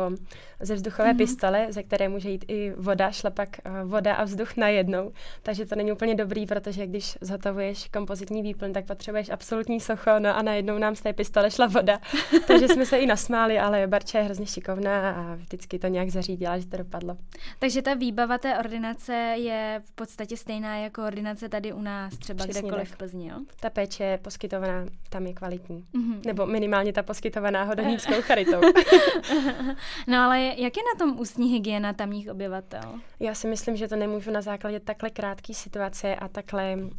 ze 0.60 0.76
vzduchové 0.76 1.14
mm-hmm. 1.14 1.18
pistole, 1.18 1.68
ze 1.70 1.84
které 1.84 2.10
může 2.10 2.30
jít 2.30 2.46
i 2.48 2.74
voda, 2.78 3.12
šla 3.12 3.30
pak 3.30 3.50
uh, 3.66 3.90
voda 3.90 4.16
a 4.16 4.24
vzduch 4.24 4.58
najednou, 4.58 5.12
takže 5.44 5.66
to 5.66 5.76
není 5.76 5.92
úplně 5.92 6.16
dobrý, 6.16 6.46
protože 6.46 6.88
když 6.88 7.18
zhotovuješ 7.22 7.88
kompozitní 7.88 8.42
výplň, 8.42 8.74
tak 8.74 8.86
potřebuješ 8.86 9.30
absolutní 9.30 9.80
socho, 9.80 10.12
no 10.20 10.38
a 10.38 10.42
najednou 10.42 10.78
nám 10.78 10.96
z 10.96 11.02
té 11.02 11.14
pistole 11.14 11.52
šla 11.52 11.68
voda, 11.68 12.00
takže 12.48 12.68
jsme 12.68 12.86
se 12.86 12.98
i 12.98 13.06
nasmáli, 13.06 13.60
ale 13.60 13.88
Barča 13.88 14.18
je 14.18 14.24
hrozně 14.24 14.46
šikovná 14.46 15.12
a 15.12 15.36
vždycky 15.36 15.80
to 15.80 15.88
nějak 15.88 16.10
zařídila, 16.10 16.60
že 16.60 16.68
to 16.68 16.78
dopadlo. 16.78 17.18
Takže 17.60 17.82
ta 17.82 17.94
výbava 17.94 18.38
té 18.38 18.60
ordinace 18.60 19.14
je 19.38 19.82
v 19.86 19.92
podstatě 19.92 20.38
stejná 20.38 20.78
jako 20.78 21.06
ordinace 21.06 21.50
tady 21.50 21.74
u 21.74 21.82
nás, 21.82 22.18
třeba 22.18 22.44
Přesně 22.44 22.62
kdekoliv 22.62 22.90
tak. 22.90 22.96
v 22.96 22.98
Plzni, 22.98 23.28
jo? 23.28 23.40
Ta 23.60 23.70
péče 23.70 24.20
poskytovaná 24.22 24.86
tam 25.10 25.28
je 25.28 25.34
kvalitní. 25.34 25.86
Mm-hmm. 25.94 26.26
Nebo 26.26 26.46
minimálně 26.46 26.94
ta 26.94 27.04
poskytovaná 27.04 27.64
hodonínskou 27.64 28.22
charitou. 28.22 28.62
no 30.08 30.18
ale 30.18 30.40
jak 30.42 30.78
je 30.78 30.84
na 30.94 31.00
tom 31.00 31.20
ústní 31.20 31.48
hygiena 31.48 31.94
tamních 31.94 32.30
obyvatel? 32.30 33.00
Já 33.20 33.36
si 33.36 33.48
myslím, 33.48 33.76
že 33.76 33.88
to 33.88 33.96
nemůžu 33.96 34.32
na 34.32 34.42
základě 34.42 34.80
takhle 34.80 35.10
krátké 35.10 35.54
situace 35.54 36.16
a 36.16 36.28
takhle 36.28 36.76
um, 36.76 36.92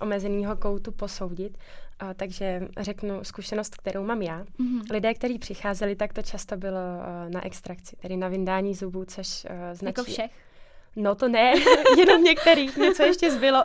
omezeného 0.00 0.56
koutu 0.56 0.92
posoudit, 0.92 1.58
uh, 2.02 2.14
takže 2.14 2.68
řeknu 2.80 3.24
zkušenost, 3.24 3.76
kterou 3.76 4.04
mám 4.04 4.22
já. 4.22 4.42
Mm-hmm. 4.42 4.82
Lidé, 4.90 5.14
kteří 5.14 5.38
přicházeli, 5.38 5.96
tak 5.96 6.12
to 6.12 6.22
často 6.22 6.56
bylo 6.56 6.76
uh, 6.76 7.32
na 7.32 7.46
extrakci, 7.46 7.96
tedy 7.96 8.16
na 8.16 8.28
vyndání 8.28 8.74
zubů, 8.74 9.04
což 9.04 9.44
uh, 9.44 9.50
značí... 9.72 10.00
Jako 10.00 10.04
všech? 10.04 10.30
No 10.96 11.14
to 11.14 11.28
ne, 11.28 11.52
jenom 11.98 12.24
některých, 12.24 12.76
něco 12.76 13.02
ještě 13.02 13.30
zbylo. 13.30 13.64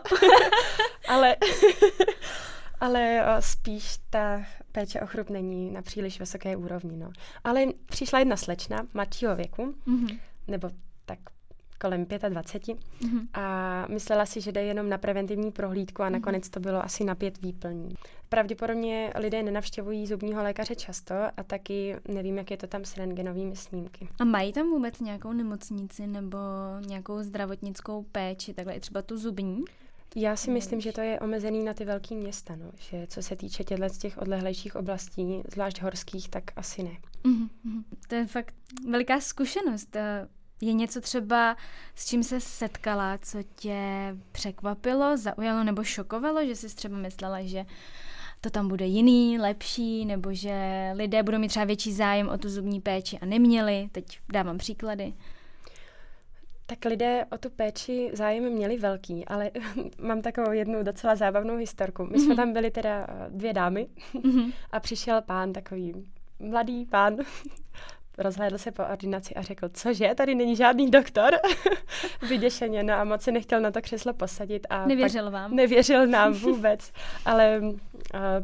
ale 1.07 1.35
ale 2.79 3.23
spíš 3.39 3.97
ta 4.09 4.45
péče 4.71 5.01
o 5.01 5.05
chrup 5.05 5.29
není 5.29 5.71
na 5.71 5.81
příliš 5.81 6.19
vysoké 6.19 6.55
úrovni. 6.55 6.97
No. 6.97 7.11
Ale 7.43 7.65
přišla 7.85 8.19
jedna 8.19 8.37
slečna 8.37 8.87
mladšího 8.93 9.35
věku, 9.35 9.75
mm-hmm. 9.87 10.19
nebo 10.47 10.69
tak 11.05 11.19
kolem 11.79 12.05
25 12.29 12.77
mm-hmm. 12.77 13.27
a 13.33 13.85
myslela 13.89 14.25
si, 14.25 14.41
že 14.41 14.51
jde 14.51 14.63
jenom 14.63 14.89
na 14.89 14.97
preventivní 14.97 15.51
prohlídku 15.51 16.01
a 16.01 16.05
mhm. 16.05 16.13
nakonec 16.13 16.49
to 16.49 16.59
bylo 16.59 16.83
asi 16.83 17.03
na 17.03 17.15
pět 17.15 17.41
výplní. 17.41 17.95
Pravděpodobně 18.33 19.13
lidé 19.15 19.43
nenavštěvují 19.43 20.07
zubního 20.07 20.43
lékaře 20.43 20.75
často 20.75 21.13
a 21.37 21.43
taky 21.43 21.95
nevím, 22.07 22.37
jak 22.37 22.51
je 22.51 22.57
to 22.57 22.67
tam 22.67 22.85
s 22.85 22.97
rentgenovými 22.97 23.55
snímky. 23.55 24.07
A 24.19 24.23
mají 24.23 24.53
tam 24.53 24.69
vůbec 24.69 24.99
nějakou 24.99 25.33
nemocnici 25.33 26.07
nebo 26.07 26.37
nějakou 26.87 27.21
zdravotnickou 27.21 28.03
péči, 28.11 28.53
takhle 28.53 28.73
i 28.73 28.79
třeba 28.79 29.01
tu 29.01 29.17
zubní? 29.17 29.63
Já 30.15 30.35
si 30.35 30.51
myslím, 30.51 30.81
že 30.81 30.91
to 30.91 31.01
je 31.01 31.19
omezený 31.19 31.63
na 31.63 31.73
ty 31.73 31.85
velké 31.85 32.15
města, 32.15 32.55
no. 32.55 32.71
že 32.79 33.07
co 33.07 33.21
se 33.21 33.35
týče 33.35 33.63
těchto 33.63 33.89
z 33.89 33.97
těch 33.97 34.17
odlehlejších 34.17 34.75
oblastí, 34.75 35.43
zvlášť 35.51 35.81
horských, 35.81 36.29
tak 36.29 36.43
asi 36.55 36.83
ne. 36.83 36.97
Mm-hmm. 37.23 37.83
To 38.07 38.15
je 38.15 38.25
fakt 38.25 38.55
veliká 38.89 39.19
zkušenost. 39.19 39.95
Eh, 39.95 40.27
je 40.61 40.73
něco 40.73 41.01
třeba, 41.01 41.57
s 41.95 42.05
čím 42.05 42.23
se 42.23 42.39
setkala, 42.39 43.17
co 43.17 43.43
tě 43.43 43.77
překvapilo, 44.31 45.17
zaujalo 45.17 45.63
nebo 45.63 45.83
šokovalo, 45.83 46.45
že 46.45 46.55
jsi 46.55 46.75
třeba 46.75 46.97
myslela, 46.97 47.37
že 47.41 47.65
to 48.43 48.49
tam 48.49 48.67
bude 48.67 48.85
jiný, 48.85 49.39
lepší, 49.39 50.05
nebo 50.05 50.33
že 50.33 50.91
lidé 50.95 51.23
budou 51.23 51.39
mít 51.39 51.47
třeba 51.47 51.65
větší 51.65 51.93
zájem 51.93 52.29
o 52.29 52.37
tu 52.37 52.49
zubní 52.49 52.81
péči 52.81 53.19
a 53.21 53.25
neměli. 53.25 53.89
Teď 53.91 54.19
dávám 54.33 54.57
příklady. 54.57 55.13
Tak 56.65 56.85
lidé 56.85 57.25
o 57.31 57.37
tu 57.37 57.49
péči 57.49 58.11
zájem 58.13 58.49
měli 58.49 58.77
velký, 58.77 59.25
ale 59.25 59.51
mám 60.01 60.21
takovou 60.21 60.51
jednu 60.51 60.83
docela 60.83 61.15
zábavnou 61.15 61.55
historku. 61.55 62.07
My 62.11 62.19
jsme 62.19 62.33
mm-hmm. 62.33 62.37
tam 62.37 62.53
byli 62.53 62.71
teda 62.71 63.07
eh, 63.09 63.25
dvě 63.29 63.53
dámy 63.53 63.87
mm-hmm. 64.13 64.53
a 64.71 64.79
přišel 64.79 65.21
pán, 65.21 65.53
takový 65.53 65.93
mladý 66.39 66.85
pán, 66.85 67.17
rozhlédl 68.17 68.57
se 68.57 68.71
po 68.71 68.83
ordinaci 68.83 69.35
a 69.35 69.41
řekl, 69.41 69.69
cože, 69.73 70.11
tady 70.15 70.35
není 70.35 70.55
žádný 70.55 70.91
doktor. 70.91 71.33
Vyděšeně, 72.29 72.83
no 72.83 72.93
a 72.93 73.03
moc 73.03 73.21
se 73.21 73.31
nechtěl 73.31 73.61
na 73.61 73.71
to 73.71 73.81
křeslo 73.81 74.13
posadit. 74.13 74.67
A 74.69 74.85
nevěřil 74.85 75.31
vám? 75.31 75.55
Nevěřil 75.55 76.07
nám 76.07 76.33
vůbec, 76.43 76.91
ale 77.25 77.59
uh, 77.59 77.69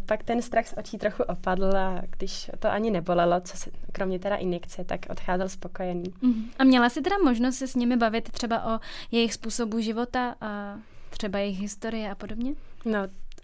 pak 0.05 0.23
ten 0.23 0.41
strach 0.41 0.67
z 0.67 0.73
očí 0.77 0.97
trochu 0.97 1.23
opadl 1.23 1.77
a 1.77 2.01
když 2.17 2.51
to 2.59 2.71
ani 2.71 2.91
nebolelo, 2.91 3.41
co 3.41 3.57
se, 3.57 3.71
kromě 3.91 4.19
teda 4.19 4.35
injekce, 4.35 4.83
tak 4.83 4.99
odcházel 5.09 5.49
spokojený. 5.49 6.03
Uh-huh. 6.03 6.43
A 6.59 6.63
měla 6.63 6.89
jsi 6.89 7.01
teda 7.01 7.15
možnost 7.23 7.55
se 7.55 7.67
s 7.67 7.75
nimi 7.75 7.97
bavit 7.97 8.31
třeba 8.31 8.75
o 8.75 8.79
jejich 9.11 9.33
způsobu 9.33 9.79
života 9.79 10.35
a 10.41 10.79
třeba 11.09 11.39
jejich 11.39 11.59
historie 11.59 12.11
a 12.11 12.15
podobně? 12.15 12.53
No, 12.85 12.99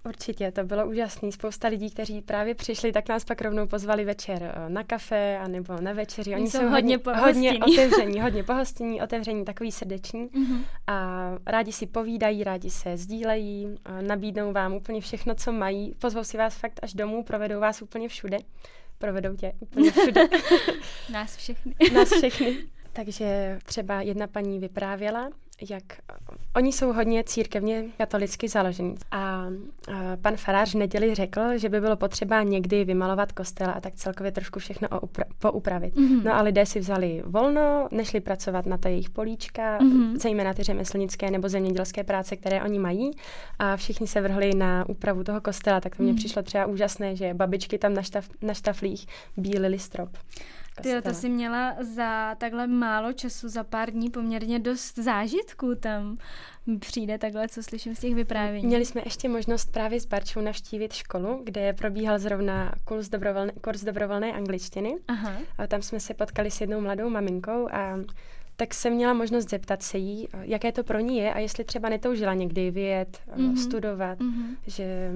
Určitě, 0.05 0.51
to 0.51 0.63
bylo 0.63 0.87
úžasné. 0.87 1.31
Spousta 1.31 1.67
lidí, 1.67 1.89
kteří 1.89 2.21
právě 2.21 2.55
přišli, 2.55 2.91
tak 2.91 3.09
nás 3.09 3.25
pak 3.25 3.41
rovnou 3.41 3.67
pozvali 3.67 4.05
večer 4.05 4.43
eh, 4.43 4.69
na 4.69 4.83
kafe 4.83 5.37
a 5.37 5.47
nebo 5.47 5.81
na 5.81 5.93
večeři. 5.93 6.35
Oni 6.35 6.47
jsou 6.47 6.69
hodně, 6.69 6.99
hodně 7.21 7.59
otevření, 7.63 8.21
hodně 8.21 8.43
pohostinní, 8.43 9.01
otevření, 9.01 9.45
takový 9.45 9.71
srdeční 9.71 10.27
mm-hmm. 10.27 10.61
a 10.87 11.29
rádi 11.45 11.71
si 11.71 11.87
povídají, 11.87 12.43
rádi 12.43 12.69
se 12.69 12.97
sdílejí, 12.97 13.75
nabídnou 14.01 14.51
vám 14.51 14.73
úplně 14.73 15.01
všechno, 15.01 15.35
co 15.35 15.51
mají, 15.51 15.95
pozvou 15.99 16.23
si 16.23 16.37
vás 16.37 16.55
fakt 16.55 16.79
až 16.83 16.93
domů, 16.93 17.23
provedou 17.23 17.59
vás 17.59 17.81
úplně 17.81 18.07
všude. 18.07 18.37
Provedou 18.97 19.35
tě 19.35 19.51
úplně 19.59 19.91
všude. 19.91 20.27
nás 21.11 21.35
všechny. 21.37 21.75
nás 21.93 22.09
všechny. 22.09 22.57
Takže 22.93 23.59
třeba 23.65 24.01
jedna 24.01 24.27
paní 24.27 24.59
vyprávěla, 24.59 25.29
jak 25.69 25.83
oni 26.55 26.73
jsou 26.73 26.93
hodně 26.93 27.23
církevně 27.23 27.83
katolicky 27.97 28.47
založení. 28.47 28.95
A, 29.11 29.17
a 29.17 29.47
pan 30.21 30.37
farář 30.37 30.75
v 30.75 30.77
neděli 30.77 31.15
řekl, 31.15 31.57
že 31.57 31.69
by 31.69 31.81
bylo 31.81 31.95
potřeba 31.95 32.43
někdy 32.43 32.85
vymalovat 32.85 33.31
kostel 33.31 33.69
a 33.75 33.81
tak 33.81 33.95
celkově 33.95 34.31
trošku 34.31 34.59
všechno 34.59 34.87
upra- 34.87 35.25
poupravit. 35.39 35.95
Mm-hmm. 35.95 36.23
No 36.23 36.33
a 36.33 36.41
lidé 36.41 36.65
si 36.65 36.79
vzali 36.79 37.23
volno, 37.25 37.87
nešli 37.91 38.19
pracovat 38.19 38.65
na 38.65 38.77
ta 38.77 38.89
jejich 38.89 39.09
políčka, 39.09 39.79
mm-hmm. 39.79 40.17
zejména 40.17 40.53
ty 40.53 40.63
řemeslnické 40.63 41.31
nebo 41.31 41.49
zemědělské 41.49 42.03
práce, 42.03 42.35
které 42.35 42.63
oni 42.63 42.79
mají. 42.79 43.11
A 43.59 43.77
všichni 43.77 44.07
se 44.07 44.21
vrhli 44.21 44.55
na 44.55 44.89
úpravu 44.89 45.23
toho 45.23 45.41
kostela, 45.41 45.81
tak 45.81 45.95
to 45.95 46.03
mně 46.03 46.11
mm-hmm. 46.11 46.15
přišlo 46.15 46.43
třeba 46.43 46.65
úžasné, 46.65 47.15
že 47.15 47.33
babičky 47.33 47.77
tam 47.77 47.93
na, 47.93 48.01
štaf, 48.01 48.29
na 48.41 48.53
štaflích 48.53 49.07
bílili 49.37 49.79
strop. 49.79 50.09
Ty 50.81 51.01
to 51.01 51.13
si 51.13 51.29
měla 51.29 51.75
za 51.93 52.35
takhle 52.35 52.67
málo 52.67 53.13
času, 53.13 53.49
za 53.49 53.63
pár 53.63 53.91
dní 53.91 54.09
poměrně 54.09 54.59
dost 54.59 54.97
zážitků 54.97 55.75
tam 55.75 56.17
přijde 56.79 57.17
takhle, 57.17 57.47
co 57.47 57.63
slyším 57.63 57.95
z 57.95 57.99
těch 57.99 58.15
vyprávění. 58.15 58.67
Měli 58.67 58.85
jsme 58.85 59.01
ještě 59.05 59.29
možnost 59.29 59.71
právě 59.71 60.01
s 60.01 60.05
Barčou 60.05 60.41
navštívit 60.41 60.93
školu, 60.93 61.41
kde 61.43 61.73
probíhal 61.73 62.19
zrovna 62.19 62.73
kurz 62.83 63.09
dobrovolné, 63.09 63.51
kurz 63.61 63.83
dobrovolné 63.83 64.33
angličtiny. 64.33 64.95
Aha. 65.07 65.33
A 65.57 65.67
tam 65.67 65.81
jsme 65.81 65.99
se 65.99 66.13
potkali 66.13 66.51
s 66.51 66.61
jednou 66.61 66.81
mladou 66.81 67.09
maminkou 67.09 67.67
a 67.71 67.99
tak 68.55 68.73
jsem 68.73 68.93
měla 68.93 69.13
možnost 69.13 69.49
zeptat 69.49 69.83
se 69.83 69.97
jí, 69.97 70.27
jaké 70.41 70.71
to 70.71 70.83
pro 70.83 70.99
ní 70.99 71.17
je 71.17 71.33
a 71.33 71.39
jestli 71.39 71.63
třeba 71.63 71.89
netoužila 71.89 72.33
někdy 72.33 72.71
vyjet, 72.71 73.19
mm-hmm. 73.35 73.55
studovat, 73.55 74.19
mm-hmm. 74.19 74.55
že 74.67 75.11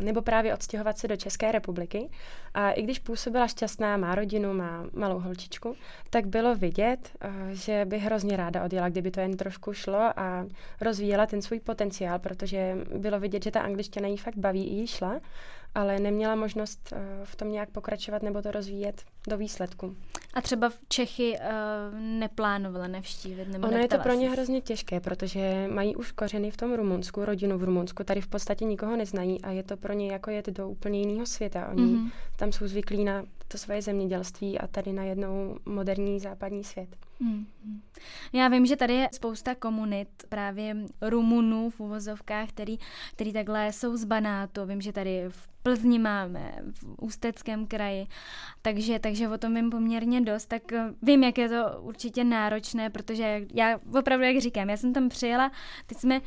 nebo 0.00 0.22
právě 0.22 0.54
odstěhovat 0.54 0.98
se 0.98 1.08
do 1.08 1.16
České 1.16 1.52
republiky. 1.52 2.10
A 2.54 2.70
i 2.70 2.82
když 2.82 2.98
působila 2.98 3.48
šťastná, 3.48 3.96
má 3.96 4.14
rodinu, 4.14 4.54
má 4.54 4.84
malou 4.92 5.18
holčičku, 5.18 5.74
tak 6.10 6.26
bylo 6.26 6.54
vidět, 6.54 7.10
že 7.50 7.84
by 7.84 7.98
hrozně 7.98 8.36
ráda 8.36 8.64
odjela, 8.64 8.88
kdyby 8.88 9.10
to 9.10 9.20
jen 9.20 9.36
trošku 9.36 9.72
šlo 9.72 10.12
a 10.16 10.46
rozvíjela 10.80 11.26
ten 11.26 11.42
svůj 11.42 11.60
potenciál, 11.60 12.18
protože 12.18 12.76
bylo 12.96 13.20
vidět, 13.20 13.44
že 13.44 13.50
ta 13.50 13.60
angličtina 13.60 14.08
jí 14.08 14.16
fakt 14.16 14.36
baví 14.36 14.68
i 14.68 14.74
jí 14.74 14.86
šla 14.86 15.20
ale 15.74 15.98
neměla 16.00 16.34
možnost 16.34 16.92
uh, 16.92 16.98
v 17.24 17.36
tom 17.36 17.52
nějak 17.52 17.70
pokračovat 17.70 18.22
nebo 18.22 18.42
to 18.42 18.50
rozvíjet 18.50 19.02
do 19.28 19.38
výsledku. 19.38 19.96
A 20.34 20.40
třeba 20.40 20.68
v 20.68 20.78
Čechy 20.88 21.38
uh, 21.38 21.98
neplánovala 22.00 22.86
navštívit? 22.86 23.48
Nebo 23.48 23.68
ono 23.68 23.76
je 23.76 23.88
to 23.88 23.98
pro 23.98 24.12
ně 24.12 24.30
hrozně 24.30 24.60
těžké, 24.60 25.00
protože 25.00 25.68
mají 25.72 25.96
už 25.96 26.12
kořeny 26.12 26.50
v 26.50 26.56
tom 26.56 26.74
Rumunsku, 26.74 27.24
rodinu 27.24 27.58
v 27.58 27.64
Rumunsku, 27.64 28.04
tady 28.04 28.20
v 28.20 28.28
podstatě 28.28 28.64
nikoho 28.64 28.96
neznají 28.96 29.42
a 29.42 29.50
je 29.50 29.62
to 29.62 29.76
pro 29.76 29.92
ně 29.92 30.12
jako 30.12 30.30
jet 30.30 30.46
do 30.46 30.68
úplně 30.68 31.00
jiného 31.00 31.26
světa. 31.26 31.68
Oni 31.68 31.82
mm-hmm. 31.82 32.10
tam 32.36 32.52
jsou 32.52 32.66
zvyklí 32.66 33.04
na 33.04 33.24
to 33.48 33.58
svoje 33.58 33.82
zemědělství 33.82 34.58
a 34.58 34.66
tady 34.66 34.92
na 34.92 35.02
jednou 35.02 35.58
moderní 35.66 36.20
západní 36.20 36.64
svět. 36.64 36.96
Hmm. 37.20 37.46
Já 38.32 38.48
vím, 38.48 38.66
že 38.66 38.76
tady 38.76 38.94
je 38.94 39.08
spousta 39.12 39.54
komunit 39.54 40.08
právě 40.28 40.76
Rumunů 41.02 41.70
v 41.70 41.80
uvozovkách, 41.80 42.48
který, 42.48 42.78
který 43.12 43.32
takhle 43.32 43.72
jsou 43.72 43.96
z 43.96 44.04
Banátu. 44.04 44.66
Vím, 44.66 44.80
že 44.80 44.92
tady 44.92 45.24
v 45.28 45.48
Plzni 45.62 45.98
máme, 45.98 46.54
v 46.72 46.94
Ústeckém 47.00 47.66
kraji, 47.66 48.06
takže, 48.62 48.98
takže 48.98 49.28
o 49.28 49.38
tom 49.38 49.54
vím 49.54 49.70
poměrně 49.70 50.20
dost, 50.20 50.46
tak 50.46 50.72
eh, 50.72 50.94
vím, 51.02 51.22
jak 51.22 51.38
je 51.38 51.48
to 51.48 51.80
určitě 51.80 52.24
náročné, 52.24 52.90
protože 52.90 53.46
já 53.54 53.80
opravdu, 53.98 54.24
jak 54.24 54.38
říkám, 54.38 54.70
já 54.70 54.76
jsem 54.76 54.92
tam 54.92 55.08
přijela, 55.08 55.52
teď 55.86 55.98
jsme 55.98 56.20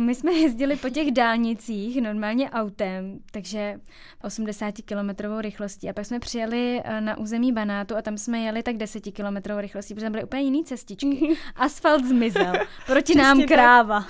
my 0.00 0.14
jsme 0.14 0.32
jezdili 0.32 0.76
po 0.76 0.88
těch 0.88 1.12
dálnicích 1.12 2.02
normálně 2.02 2.50
autem, 2.50 3.18
takže 3.32 3.80
80 4.22 4.74
kilometrovou 4.84 5.40
rychlostí 5.40 5.88
a 5.88 5.92
pak 5.92 6.06
jsme 6.06 6.20
přijeli 6.20 6.82
eh, 6.84 7.00
na 7.00 7.18
území 7.18 7.52
Banátu 7.52 7.96
a 7.96 8.02
tam 8.02 8.18
jsme 8.18 8.38
jeli 8.38 8.62
tak 8.62 8.76
10 8.76 9.00
kilometrovou 9.00 9.60
rychlostí, 9.60 9.94
protože 9.94 10.04
tam 10.04 10.12
byly 10.12 10.24
úplně 10.24 10.42
jiné 10.42 10.64
cestičky. 10.64 11.36
Asfalt 11.56 12.04
zmizel, 12.04 12.52
proti 12.86 13.18
nám 13.18 13.42
kráva. 13.42 13.98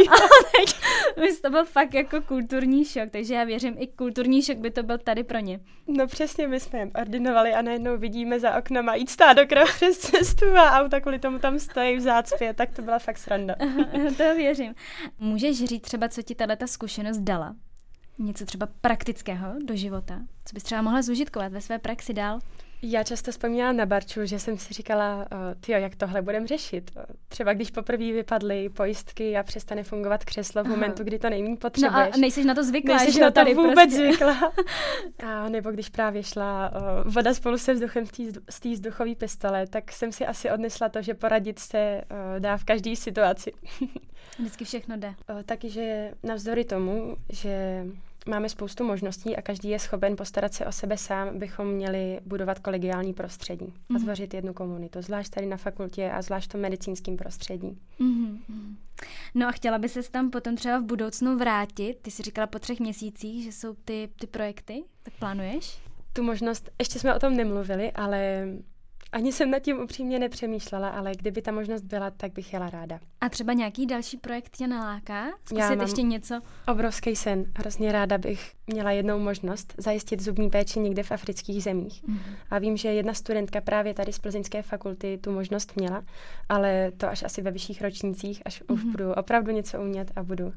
a 0.12 0.16
teď 0.56 0.74
to 1.42 1.50
byl 1.50 1.64
fakt 1.64 1.94
jako 1.94 2.20
kulturní 2.20 2.84
šok, 2.84 3.10
takže 3.10 3.34
já 3.34 3.44
věřím, 3.44 3.74
i 3.78 3.86
kulturní 3.86 4.42
šok 4.42 4.56
by 4.56 4.70
to 4.70 4.82
byl 4.82 4.98
tady 4.98 5.24
pro 5.24 5.38
ně. 5.38 5.60
No 5.86 6.06
přesně, 6.06 6.48
my 6.48 6.60
jsme 6.60 6.78
jim 6.78 6.90
ordinovali 7.00 7.52
a 7.52 7.62
najednou 7.62 7.98
vidíme 7.98 8.40
za 8.40 8.56
oknem 8.56 8.88
a 8.88 8.94
jít 8.94 9.10
stát 9.10 9.36
do 9.36 9.42
přes 9.64 9.98
cestu 9.98 10.44
a 10.56 10.80
auta 10.80 11.00
kvůli 11.00 11.18
tomu 11.18 11.38
tam 11.38 11.58
stojí 11.58 11.96
v 11.96 12.00
zácpě, 12.00 12.54
tak 12.54 12.70
to 12.76 12.82
byla 12.82 12.98
fakt 12.98 13.18
sranda. 13.18 13.54
to 14.16 14.34
věřím. 14.34 14.74
Můžeš 15.18 15.64
říct 15.64 15.82
třeba, 15.82 16.08
co 16.08 16.22
ti 16.22 16.34
tato 16.34 16.66
zkušenost 16.66 17.18
dala? 17.18 17.56
Něco 18.18 18.46
třeba 18.46 18.68
praktického 18.80 19.54
do 19.64 19.76
života? 19.76 20.20
Co 20.44 20.54
bys 20.54 20.62
třeba 20.62 20.82
mohla 20.82 21.02
zužitkovat 21.02 21.52
ve 21.52 21.60
své 21.60 21.78
praxi 21.78 22.14
dál? 22.14 22.38
Já 22.82 23.02
často 23.02 23.30
vzpomínám 23.30 23.76
na 23.76 23.86
Barču, 23.86 24.26
že 24.26 24.38
jsem 24.38 24.58
si 24.58 24.74
říkala, 24.74 25.26
ty 25.60 25.72
jak 25.72 25.96
tohle 25.96 26.22
budeme 26.22 26.46
řešit. 26.46 26.90
Třeba 27.28 27.52
když 27.52 27.70
poprvé 27.70 28.12
vypadly 28.12 28.68
pojistky 28.68 29.36
a 29.36 29.42
přestane 29.42 29.82
fungovat 29.82 30.24
křeslo 30.24 30.64
v 30.64 30.66
momentu, 30.66 31.04
kdy 31.04 31.18
to 31.18 31.30
nejméně 31.30 31.56
potřebuješ. 31.56 32.08
No 32.10 32.14
a 32.14 32.20
nejsi 32.20 32.44
na 32.44 32.54
to 32.54 32.64
zvyklá, 32.64 32.96
nejsi 32.96 33.12
že 33.12 33.20
na 33.20 33.30
to 33.30 33.34
tady 33.34 33.54
vůbec 33.54 33.74
prostě. 33.74 33.96
zvyklá. 33.96 34.52
A 35.26 35.48
nebo 35.48 35.70
když 35.70 35.88
právě 35.88 36.22
šla 36.22 36.72
uh, 36.74 37.12
voda 37.12 37.34
spolu 37.34 37.58
se 37.58 37.74
vzduchem 37.74 38.04
z 38.50 38.60
té 38.60 38.68
vzduchové 38.68 39.14
pistole, 39.14 39.66
tak 39.66 39.92
jsem 39.92 40.12
si 40.12 40.26
asi 40.26 40.50
odnesla 40.50 40.88
to, 40.88 41.02
že 41.02 41.14
poradit 41.14 41.58
se 41.58 42.00
uh, 42.10 42.40
dá 42.40 42.56
v 42.56 42.64
každé 42.64 42.96
situaci. 42.96 43.52
Vždycky 44.38 44.64
všechno 44.64 44.96
jde. 44.96 45.08
Uh, 45.08 45.42
taky, 45.42 45.70
že 45.70 46.12
navzdory 46.22 46.64
tomu, 46.64 47.16
že 47.28 47.84
máme 48.28 48.48
spoustu 48.48 48.84
možností 48.84 49.36
a 49.36 49.42
každý 49.42 49.68
je 49.68 49.78
schopen 49.78 50.16
postarat 50.16 50.54
se 50.54 50.66
o 50.66 50.72
sebe 50.72 50.96
sám, 50.96 51.38
bychom 51.38 51.66
měli 51.66 52.20
budovat 52.26 52.58
kolegiální 52.58 53.12
prostředí 53.12 53.66
mm. 53.66 53.96
a 53.96 53.98
mhm. 53.98 54.04
tvořit 54.04 54.34
jednu 54.34 54.52
komunitu, 54.52 55.02
zvlášť 55.02 55.30
tady 55.30 55.46
na 55.46 55.56
fakultě 55.56 56.10
a 56.10 56.22
zvlášť 56.22 56.48
v 56.48 56.52
tom 56.52 56.60
medicínském 56.60 57.16
prostředí. 57.16 57.78
Mm-hmm. 58.00 58.38
No 59.34 59.48
a 59.48 59.52
chtěla 59.52 59.78
by 59.78 59.88
se 59.88 60.02
tam 60.10 60.30
potom 60.30 60.56
třeba 60.56 60.78
v 60.78 60.84
budoucnu 60.84 61.38
vrátit? 61.38 61.98
Ty 62.02 62.10
jsi 62.10 62.22
říkala 62.22 62.46
po 62.46 62.58
třech 62.58 62.80
měsících, 62.80 63.44
že 63.44 63.52
jsou 63.52 63.74
ty, 63.84 64.08
ty 64.20 64.26
projekty, 64.26 64.84
tak 65.02 65.14
plánuješ? 65.18 65.78
Tu 66.12 66.22
možnost, 66.22 66.70
ještě 66.78 66.98
jsme 66.98 67.14
o 67.14 67.18
tom 67.18 67.36
nemluvili, 67.36 67.92
ale 67.92 68.48
ani 69.12 69.32
jsem 69.32 69.50
nad 69.50 69.58
tím 69.58 69.80
upřímně 69.80 70.18
nepřemýšlela, 70.18 70.88
ale 70.88 71.12
kdyby 71.18 71.42
ta 71.42 71.52
možnost 71.52 71.82
byla, 71.82 72.10
tak 72.10 72.32
bych 72.32 72.52
jela 72.52 72.70
ráda. 72.70 73.00
A 73.20 73.28
třeba 73.28 73.52
nějaký 73.52 73.86
další 73.86 74.16
projekt 74.16 74.56
tě 74.56 74.66
naláká? 74.66 75.26
Zkusit 75.44 75.58
Já 75.58 75.68
mám 75.68 75.80
ještě 75.80 76.02
něco? 76.02 76.40
Obrovský 76.68 77.16
sen. 77.16 77.44
Hrozně 77.56 77.92
ráda 77.92 78.18
bych 78.18 78.52
měla 78.66 78.90
jednou 78.90 79.18
možnost 79.18 79.74
zajistit 79.78 80.20
zubní 80.20 80.50
péči 80.50 80.80
někde 80.80 81.02
v 81.02 81.12
afrických 81.12 81.62
zemích. 81.62 82.04
Mm-hmm. 82.04 82.36
A 82.50 82.58
vím, 82.58 82.76
že 82.76 82.88
jedna 82.88 83.14
studentka 83.14 83.60
právě 83.60 83.94
tady 83.94 84.12
z 84.12 84.18
Plzeňské 84.18 84.62
fakulty 84.62 85.18
tu 85.18 85.32
možnost 85.32 85.76
měla, 85.76 86.02
ale 86.48 86.92
to 86.96 87.08
až 87.08 87.22
asi 87.22 87.42
ve 87.42 87.50
vyšších 87.50 87.82
ročnících, 87.82 88.42
až 88.44 88.62
mm-hmm. 88.62 88.74
už 88.74 88.82
mhm. 88.82 88.92
budu 88.92 89.12
opravdu 89.12 89.52
něco 89.52 89.80
umět 89.80 90.12
a 90.16 90.22
budu 90.22 90.52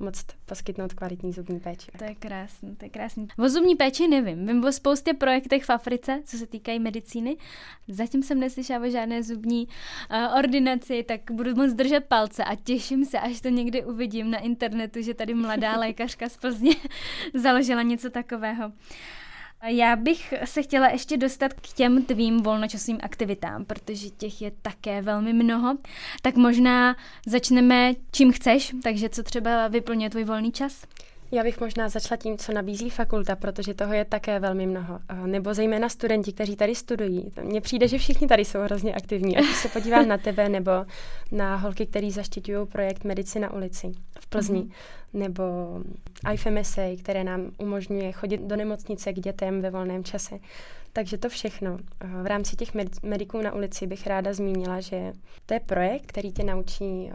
moc 0.00 0.24
poskytnout 0.46 0.94
kvalitní 0.94 1.32
zubní 1.32 1.60
péči. 1.60 1.90
To 1.98 2.04
je 2.04 2.14
krásný, 2.14 2.76
to 2.76 2.84
je 2.84 2.88
krásný. 2.88 3.28
O 3.38 3.48
zubní 3.48 3.76
péči 3.76 4.08
nevím. 4.08 4.46
Vím 4.46 4.64
o 4.64 4.72
spoustě 4.72 5.14
projektech 5.14 5.64
v 5.64 5.70
Africe, 5.70 6.22
co 6.24 6.38
se 6.38 6.46
týkají 6.46 6.78
medicíny. 6.78 7.36
Zatím 7.88 8.22
jsem 8.22 8.40
neslyšela 8.40 8.86
o 8.86 8.90
žádné 8.90 9.22
zubní 9.22 9.66
uh, 9.66 10.38
ordinaci, 10.38 11.02
tak 11.02 11.20
budu 11.30 11.54
moc 11.54 11.72
držet 11.72 12.04
palce 12.04 12.44
a 12.44 12.54
těším 12.54 13.04
se, 13.04 13.20
až 13.20 13.40
to 13.40 13.48
někdy 13.48 13.84
uvidím 13.84 14.30
na 14.30 14.38
internetu, 14.38 15.02
že 15.02 15.14
tady 15.14 15.34
mladá 15.34 15.78
lékařka 15.78 16.28
z 16.28 16.36
Plzně 16.36 16.74
založila 17.34 17.82
něco 17.82 18.10
takového. 18.10 18.72
Já 19.66 19.96
bych 19.96 20.34
se 20.44 20.62
chtěla 20.62 20.88
ještě 20.88 21.16
dostat 21.16 21.52
k 21.52 21.72
těm 21.72 22.04
tvým 22.04 22.42
volnočasovým 22.42 23.00
aktivitám, 23.02 23.64
protože 23.64 24.10
těch 24.10 24.42
je 24.42 24.52
také 24.62 25.02
velmi 25.02 25.32
mnoho. 25.32 25.76
Tak 26.22 26.36
možná 26.36 26.96
začneme 27.26 27.92
čím 28.12 28.32
chceš, 28.32 28.72
takže 28.82 29.08
co 29.08 29.22
třeba 29.22 29.68
vyplňuje 29.68 30.10
tvůj 30.10 30.24
volný 30.24 30.52
čas? 30.52 30.86
Já 31.32 31.42
bych 31.42 31.60
možná 31.60 31.88
začala 31.88 32.16
tím, 32.16 32.38
co 32.38 32.52
nabízí 32.52 32.90
fakulta, 32.90 33.36
protože 33.36 33.74
toho 33.74 33.94
je 33.94 34.04
také 34.04 34.40
velmi 34.40 34.66
mnoho. 34.66 34.98
Nebo 35.26 35.54
zejména 35.54 35.88
studenti, 35.88 36.32
kteří 36.32 36.56
tady 36.56 36.74
studují. 36.74 37.32
Mně 37.42 37.60
přijde, 37.60 37.88
že 37.88 37.98
všichni 37.98 38.28
tady 38.28 38.44
jsou 38.44 38.60
hrozně 38.60 38.94
aktivní. 38.94 39.36
Ať 39.36 39.44
se 39.44 39.68
podívám 39.68 40.08
na 40.08 40.18
tebe 40.18 40.48
nebo 40.48 40.70
na 41.32 41.56
holky, 41.56 41.86
který 41.86 42.10
zaštiťují 42.10 42.66
projekt 42.66 43.04
Medici 43.04 43.40
na 43.40 43.52
ulici 43.52 43.92
v 44.20 44.26
Plzni. 44.26 44.60
Mm-hmm 44.60 44.72
nebo 45.12 45.42
IFMSA, 46.32 46.82
které 46.98 47.24
nám 47.24 47.50
umožňuje 47.58 48.12
chodit 48.12 48.40
do 48.40 48.56
nemocnice 48.56 49.12
k 49.12 49.20
dětem 49.20 49.62
ve 49.62 49.70
volném 49.70 50.04
čase. 50.04 50.38
Takže 50.92 51.18
to 51.18 51.28
všechno. 51.28 51.78
V 52.22 52.26
rámci 52.26 52.56
těch 52.56 52.70
mediků 53.02 53.42
na 53.42 53.54
ulici 53.54 53.86
bych 53.86 54.06
ráda 54.06 54.32
zmínila, 54.32 54.80
že 54.80 55.12
to 55.46 55.54
je 55.54 55.60
projekt, 55.60 56.06
který 56.06 56.32
tě 56.32 56.44
naučí 56.44 56.84
uh, 56.84 57.10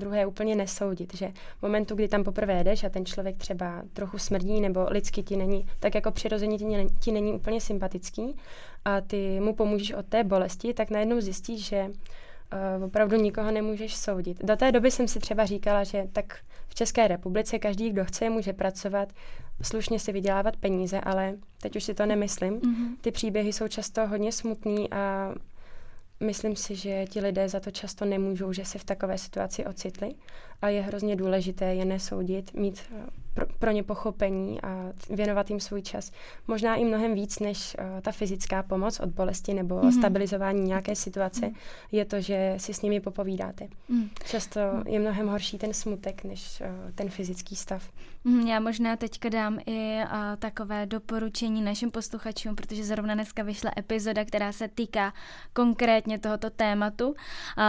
druhé 0.00 0.26
úplně 0.26 0.56
nesoudit, 0.56 1.14
že 1.14 1.28
v 1.58 1.62
momentu, 1.62 1.94
kdy 1.94 2.08
tam 2.08 2.24
poprvé 2.24 2.64
jdeš 2.64 2.84
a 2.84 2.88
ten 2.88 3.06
člověk 3.06 3.36
třeba 3.36 3.82
trochu 3.92 4.18
smrdí 4.18 4.60
nebo 4.60 4.86
lidsky 4.90 5.22
ti 5.22 5.36
není, 5.36 5.66
tak 5.80 5.94
jako 5.94 6.10
přirozeně 6.10 6.58
ti, 6.58 6.64
není, 6.64 6.90
ti 7.00 7.12
není 7.12 7.32
úplně 7.32 7.60
sympatický 7.60 8.36
a 8.84 9.00
ty 9.00 9.40
mu 9.40 9.54
pomůžeš 9.54 9.92
od 9.92 10.06
té 10.06 10.24
bolesti, 10.24 10.74
tak 10.74 10.90
najednou 10.90 11.20
zjistíš, 11.20 11.66
že 11.66 11.86
uh, 11.86 12.84
opravdu 12.84 13.16
nikoho 13.16 13.50
nemůžeš 13.50 13.96
soudit. 13.96 14.44
Do 14.44 14.56
té 14.56 14.72
doby 14.72 14.90
jsem 14.90 15.08
si 15.08 15.18
třeba 15.18 15.46
říkala, 15.46 15.84
že 15.84 16.04
tak 16.12 16.38
v 16.68 16.74
České 16.74 17.08
republice 17.08 17.58
každý, 17.58 17.90
kdo 17.90 18.04
chce, 18.04 18.30
může 18.30 18.52
pracovat, 18.52 19.12
slušně 19.62 19.98
si 19.98 20.12
vydělávat 20.12 20.56
peníze, 20.56 21.00
ale 21.00 21.34
teď 21.62 21.76
už 21.76 21.84
si 21.84 21.94
to 21.94 22.06
nemyslím. 22.06 22.60
Mm-hmm. 22.60 22.96
Ty 23.00 23.10
příběhy 23.10 23.52
jsou 23.52 23.68
často 23.68 24.06
hodně 24.06 24.32
smutný 24.32 24.90
a 24.92 25.34
myslím 26.20 26.56
si, 26.56 26.76
že 26.76 27.04
ti 27.06 27.20
lidé 27.20 27.48
za 27.48 27.60
to 27.60 27.70
často 27.70 28.04
nemůžou, 28.04 28.52
že 28.52 28.64
se 28.64 28.78
v 28.78 28.84
takové 28.84 29.18
situaci 29.18 29.66
ocitli 29.66 30.14
a 30.62 30.68
je 30.68 30.82
hrozně 30.82 31.16
důležité 31.16 31.74
je 31.74 31.84
nesoudit, 31.84 32.54
mít 32.54 32.82
eh, 32.92 33.06
pro, 33.34 33.46
pro 33.58 33.70
ně 33.70 33.82
pochopení 33.82 34.62
a 34.62 34.92
věnovat 35.10 35.50
jim 35.50 35.60
svůj 35.60 35.82
čas. 35.82 36.10
Možná 36.48 36.76
i 36.76 36.84
mnohem 36.84 37.14
víc 37.14 37.38
než 37.38 37.76
uh, 37.78 38.00
ta 38.00 38.12
fyzická 38.12 38.62
pomoc 38.62 39.00
od 39.00 39.08
bolesti 39.08 39.54
nebo 39.54 39.74
mm-hmm. 39.74 39.98
stabilizování 39.98 40.62
nějaké 40.62 40.96
situace 40.96 41.40
mm-hmm. 41.40 41.56
je 41.92 42.04
to, 42.04 42.20
že 42.20 42.54
si 42.56 42.74
s 42.74 42.82
nimi 42.82 43.00
popovídáte. 43.00 43.68
Mm. 43.88 44.10
Často 44.26 44.60
je 44.86 44.98
mnohem 44.98 45.28
horší 45.28 45.58
ten 45.58 45.72
smutek 45.72 46.24
než 46.24 46.60
uh, 46.60 46.90
ten 46.94 47.08
fyzický 47.08 47.56
stav. 47.56 47.90
Mm, 48.24 48.46
já 48.46 48.60
možná 48.60 48.96
teďka 48.96 49.28
dám 49.28 49.58
i 49.66 49.98
uh, 50.04 50.10
takové 50.38 50.86
doporučení 50.86 51.62
našim 51.62 51.90
posluchačům, 51.90 52.56
protože 52.56 52.84
zrovna 52.84 53.14
dneska 53.14 53.42
vyšla 53.42 53.70
epizoda, 53.78 54.24
která 54.24 54.52
se 54.52 54.68
týká 54.68 55.12
konkrétně 55.52 56.09
tohoto 56.18 56.50
tématu. 56.50 57.14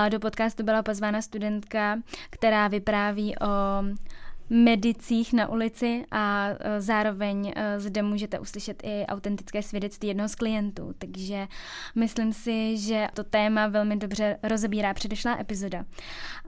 Do 0.09 0.19
podcastu 0.19 0.63
byla 0.63 0.83
pozvána 0.83 1.21
studentka, 1.21 1.99
která 2.29 2.67
vypráví 2.67 3.35
o 3.35 3.47
medicích 4.51 5.33
na 5.33 5.49
ulici 5.49 6.05
a 6.11 6.47
e, 6.59 6.81
zároveň 6.81 7.53
e, 7.55 7.79
zde 7.79 8.01
můžete 8.01 8.39
uslyšet 8.39 8.83
i 8.83 9.05
autentické 9.05 9.63
svědectví 9.63 10.07
jednoho 10.07 10.29
z 10.29 10.35
klientů. 10.35 10.93
Takže 10.97 11.47
myslím 11.95 12.33
si, 12.33 12.77
že 12.77 13.07
to 13.13 13.23
téma 13.23 13.67
velmi 13.67 13.95
dobře 13.95 14.37
rozebírá 14.43 14.93
předešlá 14.93 15.39
epizoda. 15.39 15.85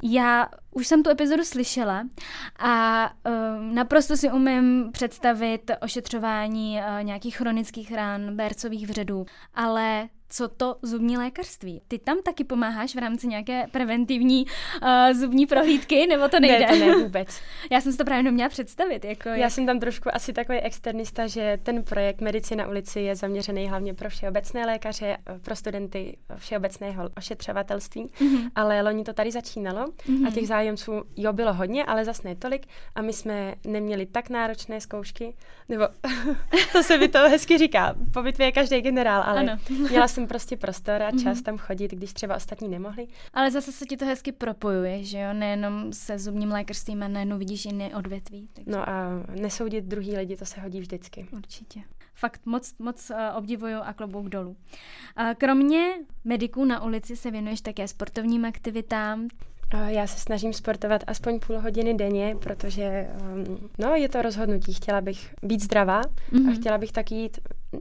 Já 0.04 0.48
už 0.72 0.88
jsem 0.88 1.04
tu 1.04 1.10
epizodu 1.10 1.44
slyšela 1.44 2.08
a 2.60 3.06
uh, 3.26 3.74
naprosto 3.74 4.18
si 4.18 4.32
umím 4.32 4.90
představit 4.92 5.72
ošetřování 5.82 6.80
nějakých 7.02 7.38
chronických 7.38 7.92
rán, 7.92 8.36
bercových 8.36 8.88
vředů, 8.88 9.26
ale 9.54 10.10
co 10.34 10.48
to 10.48 10.76
zubní 10.82 11.18
lékařství. 11.18 11.82
Ty 11.88 12.00
tam 12.00 12.22
taky 12.22 12.44
pomáháš 12.44 12.96
v 12.96 12.98
rámci 12.98 13.28
nějaké 13.28 13.68
preventivní 13.72 14.46
uh, 14.46 15.20
zubní 15.20 15.46
prohlídky, 15.46 16.08
nebo 16.08 16.28
to 16.28 16.40
nejde? 16.40 16.60
Ne, 16.60 16.80
to 16.80 16.86
ne 16.86 16.96
vůbec. 16.96 17.42
Já 17.72 17.82
jsem 17.82 17.92
si 17.92 17.98
to 17.98 18.06
právě 18.06 18.32
měla 18.32 18.50
představit. 18.50 19.06
Jako 19.06 19.30
Já 19.30 19.36
jak... 19.36 19.52
jsem 19.52 19.66
tam 19.66 19.80
trošku 19.80 20.16
asi 20.16 20.34
takový 20.34 20.60
externista, 20.60 21.28
že 21.28 21.60
ten 21.64 21.84
projekt 21.84 22.22
Medicina 22.22 22.68
ulici 22.68 23.00
je 23.00 23.16
zaměřený 23.16 23.68
hlavně 23.70 23.94
pro 23.94 24.10
všeobecné 24.10 24.66
lékaře, 24.66 25.18
pro 25.42 25.56
studenty 25.56 26.18
všeobecného 26.36 27.10
ošetřovatelství, 27.18 28.06
mm-hmm. 28.06 28.50
ale 28.56 28.82
loni 28.82 29.04
to 29.04 29.14
tady 29.14 29.32
začínalo 29.32 29.86
mm-hmm. 29.86 30.28
a 30.28 30.32
těch 30.32 30.48
zájemců 30.48 30.92
jo 31.16 31.34
bylo 31.34 31.54
hodně, 31.54 31.86
ale 31.86 32.06
zas 32.06 32.24
ne 32.24 32.36
tolik 32.36 32.66
a 32.96 33.02
my 33.02 33.14
jsme 33.14 33.56
neměli 33.68 34.06
tak 34.06 34.30
náročné 34.30 34.82
zkoušky, 34.82 35.34
nebo 35.70 35.88
to 36.72 36.84
se 36.84 36.98
mi 36.98 37.08
to 37.08 37.20
hezky 37.20 37.58
říká, 37.58 37.96
po 38.14 38.22
bitvě 38.22 38.48
je 38.48 38.52
každý 38.52 38.82
generál, 38.82 39.24
ale 39.26 39.40
ano. 39.40 39.58
měla 39.90 40.08
jsem 40.08 40.23
prostě 40.28 40.58
prostor 40.58 41.04
a 41.04 41.12
čas 41.12 41.20
mm-hmm. 41.22 41.44
tam 41.44 41.58
chodit, 41.58 41.92
když 41.92 42.14
třeba 42.14 42.36
ostatní 42.36 42.68
nemohli. 42.68 43.08
Ale 43.34 43.52
zase 43.52 43.72
se 43.72 43.86
ti 43.86 43.98
to 43.98 44.06
hezky 44.06 44.32
propojuje, 44.32 45.04
že 45.04 45.20
jo, 45.20 45.34
nejenom 45.34 45.94
se 45.94 46.20
zubním 46.20 46.52
lékařstvím 46.52 47.04
a 47.04 47.08
najednou 47.08 47.38
vidíš 47.38 47.66
jiné 47.66 47.96
odvětví. 47.96 48.50
Takže... 48.54 48.72
No 48.72 48.90
a 48.90 49.10
nesoudit 49.42 49.86
druhý 49.86 50.18
lidi, 50.18 50.38
to 50.38 50.46
se 50.46 50.62
hodí 50.62 50.80
vždycky. 50.80 51.28
Určitě 51.32 51.80
fakt 52.14 52.46
moc, 52.46 52.74
moc 52.80 53.10
uh, 53.10 53.18
obdivuju 53.38 53.78
a 53.84 53.94
klobouk 53.94 54.30
dolů. 54.30 54.50
Uh, 54.50 55.34
kromě 55.38 55.94
mediků 56.24 56.66
na 56.66 56.84
ulici 56.84 57.16
se 57.16 57.32
věnuješ 57.32 57.62
také 57.62 57.88
sportovním 57.88 58.46
aktivitám. 58.46 59.28
Já 59.88 60.08
se 60.08 60.20
snažím 60.20 60.54
sportovat 60.54 61.04
aspoň 61.08 61.40
půl 61.40 61.60
hodiny 61.60 61.94
denně, 61.94 62.36
protože 62.40 63.08
um, 63.22 63.70
no, 63.80 63.96
je 63.96 64.10
to 64.10 64.22
rozhodnutí. 64.22 64.74
Chtěla 64.74 65.02
bych 65.02 65.34
být 65.44 65.64
zdravá 65.64 66.02
mm-hmm. 66.02 66.38
a 66.38 66.50
mhm. 66.50 66.56
chtěla 66.56 66.78
bych 66.78 66.92
tak 66.92 67.12
jít 67.12 67.40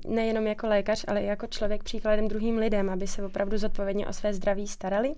nejenom 0.09 0.47
jako 0.47 0.67
lékař, 0.67 1.05
ale 1.09 1.21
i 1.21 1.27
jako 1.27 1.47
člověk 1.47 1.83
příkladem 1.83 2.29
druhým 2.29 2.59
lidem, 2.59 2.91
aby 2.91 3.07
se 3.07 3.25
opravdu 3.25 3.59
zodpovědně 3.59 4.07
o 4.07 4.13
své 4.13 4.35
zdraví 4.35 4.69
starali. 4.69 5.15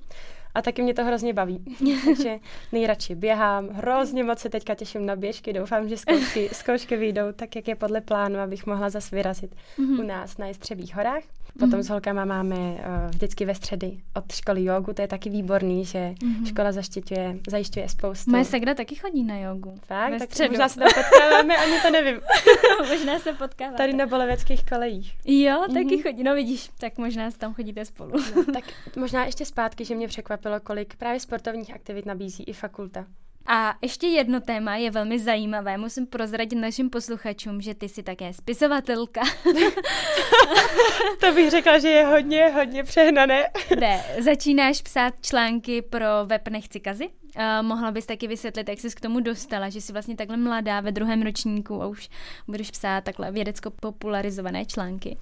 A 0.54 0.62
taky 0.62 0.82
mě 0.82 0.94
to 0.94 1.04
hrozně 1.04 1.32
baví. 1.32 1.64
Takže 2.04 2.38
nejradši 2.72 3.14
běhám, 3.14 3.68
hrozně 3.68 4.24
moc 4.24 4.38
se 4.38 4.48
teďka 4.48 4.74
těším 4.74 5.06
na 5.06 5.16
běžky, 5.16 5.52
doufám, 5.52 5.88
že 5.88 5.96
zkoušky, 5.96 6.48
zkoušky 6.52 6.96
vyjdou 6.96 7.32
tak, 7.32 7.56
jak 7.56 7.68
je 7.68 7.74
podle 7.74 8.00
plánu, 8.00 8.38
abych 8.38 8.66
mohla 8.66 8.90
zase 8.90 9.16
vyrazit 9.16 9.54
mm-hmm. 9.78 10.00
u 10.00 10.02
nás 10.02 10.38
na 10.38 10.46
Jestřebých 10.46 10.94
horách. 10.94 11.22
Potom 11.58 11.80
mm-hmm. 11.80 11.82
s 11.82 11.88
holkama 11.88 12.24
máme 12.24 12.56
uh, 12.56 12.76
vždycky 13.10 13.44
ve 13.44 13.54
středy 13.54 13.96
od 14.14 14.32
školy 14.32 14.64
jogu, 14.64 14.92
to 14.92 15.02
je 15.02 15.08
taky 15.08 15.30
výborný, 15.30 15.84
že 15.84 15.98
mm-hmm. 15.98 16.46
škola 16.46 16.72
zaštiťuje, 16.72 17.36
zajišťuje 17.48 17.88
spoustu. 17.88 18.30
Moje 18.30 18.44
segra 18.44 18.74
taky 18.74 18.94
chodí 18.94 19.24
na 19.24 19.38
jogu. 19.38 19.74
Fakt? 19.86 20.18
Tak 20.18 20.30
středu. 20.30 20.50
možná 20.50 20.68
se 20.68 20.80
tam 20.80 20.88
potkáváme, 20.94 21.56
ani 21.56 21.80
to 21.82 21.90
nevím. 21.90 22.20
možná 22.88 23.18
se 23.18 23.32
potkáváme. 23.32 23.76
Tady 23.76 23.92
na 23.92 24.06
boleveckých 24.06 24.64
kolejích. 24.64 25.14
Jo, 25.24 25.64
taky 25.66 25.84
mm-hmm. 25.84 26.02
chodí, 26.02 26.22
no 26.22 26.34
vidíš, 26.34 26.70
tak 26.78 26.98
možná 26.98 27.30
se 27.30 27.38
tam 27.38 27.54
chodíte 27.54 27.84
spolu. 27.84 28.12
no, 28.36 28.44
tak 28.52 28.64
možná 28.96 29.24
ještě 29.24 29.44
zpátky, 29.44 29.84
že 29.84 29.94
mě 29.94 30.08
překvapilo, 30.44 30.60
kolik 30.60 30.96
právě 30.96 31.20
sportovních 31.20 31.74
aktivit 31.74 32.06
nabízí 32.06 32.44
i 32.44 32.52
fakulta. 32.52 33.06
A 33.46 33.74
ještě 33.82 34.06
jedno 34.06 34.40
téma 34.40 34.76
je 34.76 34.90
velmi 34.90 35.18
zajímavé. 35.18 35.78
Musím 35.78 36.06
prozradit 36.06 36.58
našim 36.58 36.90
posluchačům, 36.90 37.60
že 37.60 37.74
ty 37.74 37.88
jsi 37.88 38.02
také 38.02 38.32
spisovatelka. 38.32 39.20
to 41.20 41.32
bych 41.32 41.50
řekla, 41.50 41.78
že 41.78 41.88
je 41.88 42.06
hodně, 42.06 42.48
hodně 42.48 42.84
přehnané. 42.84 43.50
ne, 43.80 44.04
začínáš 44.20 44.82
psát 44.82 45.14
články 45.20 45.82
pro 45.82 46.06
web 46.26 46.48
Nechci 46.48 46.80
kazy? 46.80 47.08
Uh, 47.08 47.66
mohla 47.66 47.90
bys 47.90 48.06
taky 48.06 48.28
vysvětlit, 48.28 48.68
jak 48.68 48.78
jsi 48.78 48.90
k 48.90 49.00
tomu 49.00 49.20
dostala, 49.20 49.68
že 49.68 49.80
jsi 49.80 49.92
vlastně 49.92 50.16
takhle 50.16 50.36
mladá 50.36 50.80
ve 50.80 50.92
druhém 50.92 51.22
ročníku 51.22 51.82
a 51.82 51.86
už 51.86 52.08
budeš 52.46 52.70
psát 52.70 53.04
takhle 53.04 53.32
vědecko 53.32 53.70
popularizované 53.70 54.64
články? 54.64 55.16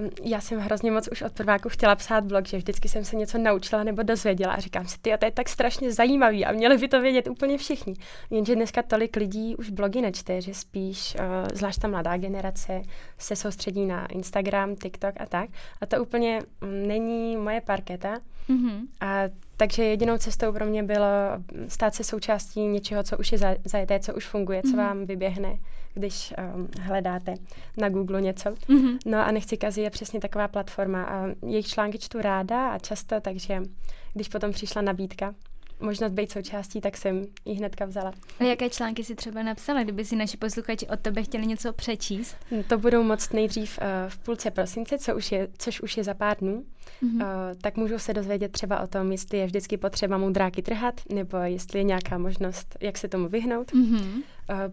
Um, 0.00 0.10
já 0.22 0.40
jsem 0.40 0.58
hrozně 0.58 0.90
moc 0.90 1.08
už 1.12 1.22
od 1.22 1.32
prváku 1.32 1.68
chtěla 1.68 1.94
psát 1.94 2.24
blog, 2.24 2.46
že 2.46 2.56
vždycky 2.56 2.88
jsem 2.88 3.04
se 3.04 3.16
něco 3.16 3.38
naučila 3.38 3.84
nebo 3.84 4.02
dozvěděla 4.02 4.52
a 4.52 4.60
říkám 4.60 4.86
si, 4.86 4.98
ty, 4.98 5.12
to 5.18 5.24
je 5.24 5.30
tak 5.30 5.48
strašně 5.48 5.92
zajímavý 5.92 6.44
a 6.44 6.52
měli 6.52 6.78
by 6.78 6.88
to 6.88 7.00
vědět 7.00 7.28
úplně 7.28 7.58
všichni. 7.58 7.94
Jenže 8.30 8.54
dneska 8.54 8.82
tolik 8.82 9.16
lidí 9.16 9.56
už 9.56 9.70
blogy 9.70 10.00
nečte, 10.00 10.40
že 10.40 10.54
spíš, 10.54 11.14
uh, 11.14 11.48
zvlášť 11.52 11.80
ta 11.80 11.88
mladá 11.88 12.16
generace, 12.16 12.82
se 13.18 13.36
soustředí 13.36 13.86
na 13.86 14.06
Instagram, 14.06 14.76
TikTok 14.76 15.14
a 15.20 15.26
tak. 15.26 15.50
A 15.80 15.86
to 15.86 16.02
úplně 16.02 16.40
um, 16.62 16.88
není 16.88 17.36
moje 17.36 17.60
parketa. 17.60 18.18
Mm-hmm. 18.48 18.80
A 19.00 19.22
takže 19.56 19.84
jedinou 19.84 20.18
cestou 20.18 20.52
pro 20.52 20.66
mě 20.66 20.82
bylo 20.82 21.06
stát 21.68 21.94
se 21.94 22.04
součástí 22.04 22.60
něčeho, 22.60 23.02
co 23.02 23.18
už 23.18 23.32
je 23.32 23.38
zajeté, 23.64 24.00
co 24.00 24.14
už 24.14 24.26
funguje, 24.26 24.62
co 24.62 24.68
mm-hmm. 24.68 24.76
vám 24.76 25.06
vyběhne 25.06 25.58
když 25.94 26.34
um, 26.54 26.68
hledáte 26.80 27.34
na 27.76 27.88
Google 27.88 28.20
něco. 28.20 28.50
Mm-hmm. 28.50 28.98
No 29.06 29.18
a 29.18 29.30
Nechci 29.30 29.56
kazy 29.56 29.80
je 29.80 29.90
přesně 29.90 30.20
taková 30.20 30.48
platforma 30.48 31.04
a 31.04 31.26
jejich 31.46 31.66
články 31.66 31.98
čtu 31.98 32.20
ráda 32.20 32.68
a 32.68 32.78
často, 32.78 33.20
takže 33.20 33.62
když 34.14 34.28
potom 34.28 34.52
přišla 34.52 34.82
nabídka, 34.82 35.34
možnost 35.80 36.12
být 36.12 36.32
součástí, 36.32 36.80
tak 36.80 36.96
jsem 36.96 37.26
ji 37.44 37.54
hnedka 37.54 37.84
vzala. 37.84 38.12
A 38.40 38.44
jaké 38.44 38.70
články 38.70 39.04
si 39.04 39.14
třeba 39.14 39.42
napsala, 39.42 39.82
kdyby 39.82 40.04
si 40.04 40.16
naši 40.16 40.36
posluchači 40.36 40.86
od 40.86 41.00
tebe 41.00 41.22
chtěli 41.22 41.46
něco 41.46 41.72
přečíst? 41.72 42.36
To 42.68 42.78
budou 42.78 43.02
moc 43.02 43.32
nejdřív 43.32 43.78
uh, 43.78 44.10
v 44.10 44.18
půlce 44.18 44.50
prosince, 44.50 44.98
co 44.98 45.16
už 45.16 45.32
je, 45.32 45.48
což 45.58 45.80
už 45.80 45.96
je 45.96 46.04
za 46.04 46.14
pár 46.14 46.36
dnů. 46.36 46.64
Mm-hmm. 47.02 47.22
Uh, 47.22 47.60
tak 47.60 47.76
můžou 47.76 47.98
se 47.98 48.14
dozvědět 48.14 48.52
třeba 48.52 48.80
o 48.80 48.86
tom, 48.86 49.12
jestli 49.12 49.38
je 49.38 49.46
vždycky 49.46 49.76
potřeba 49.76 50.18
mudráky 50.18 50.62
trhat, 50.62 51.00
nebo 51.12 51.36
jestli 51.36 51.78
je 51.78 51.82
nějaká 51.82 52.18
možnost, 52.18 52.76
jak 52.80 52.98
se 52.98 53.08
tomu 53.08 53.28
vyhnout. 53.28 53.72
Mm-hmm. 53.72 54.06
Uh, 54.06 54.22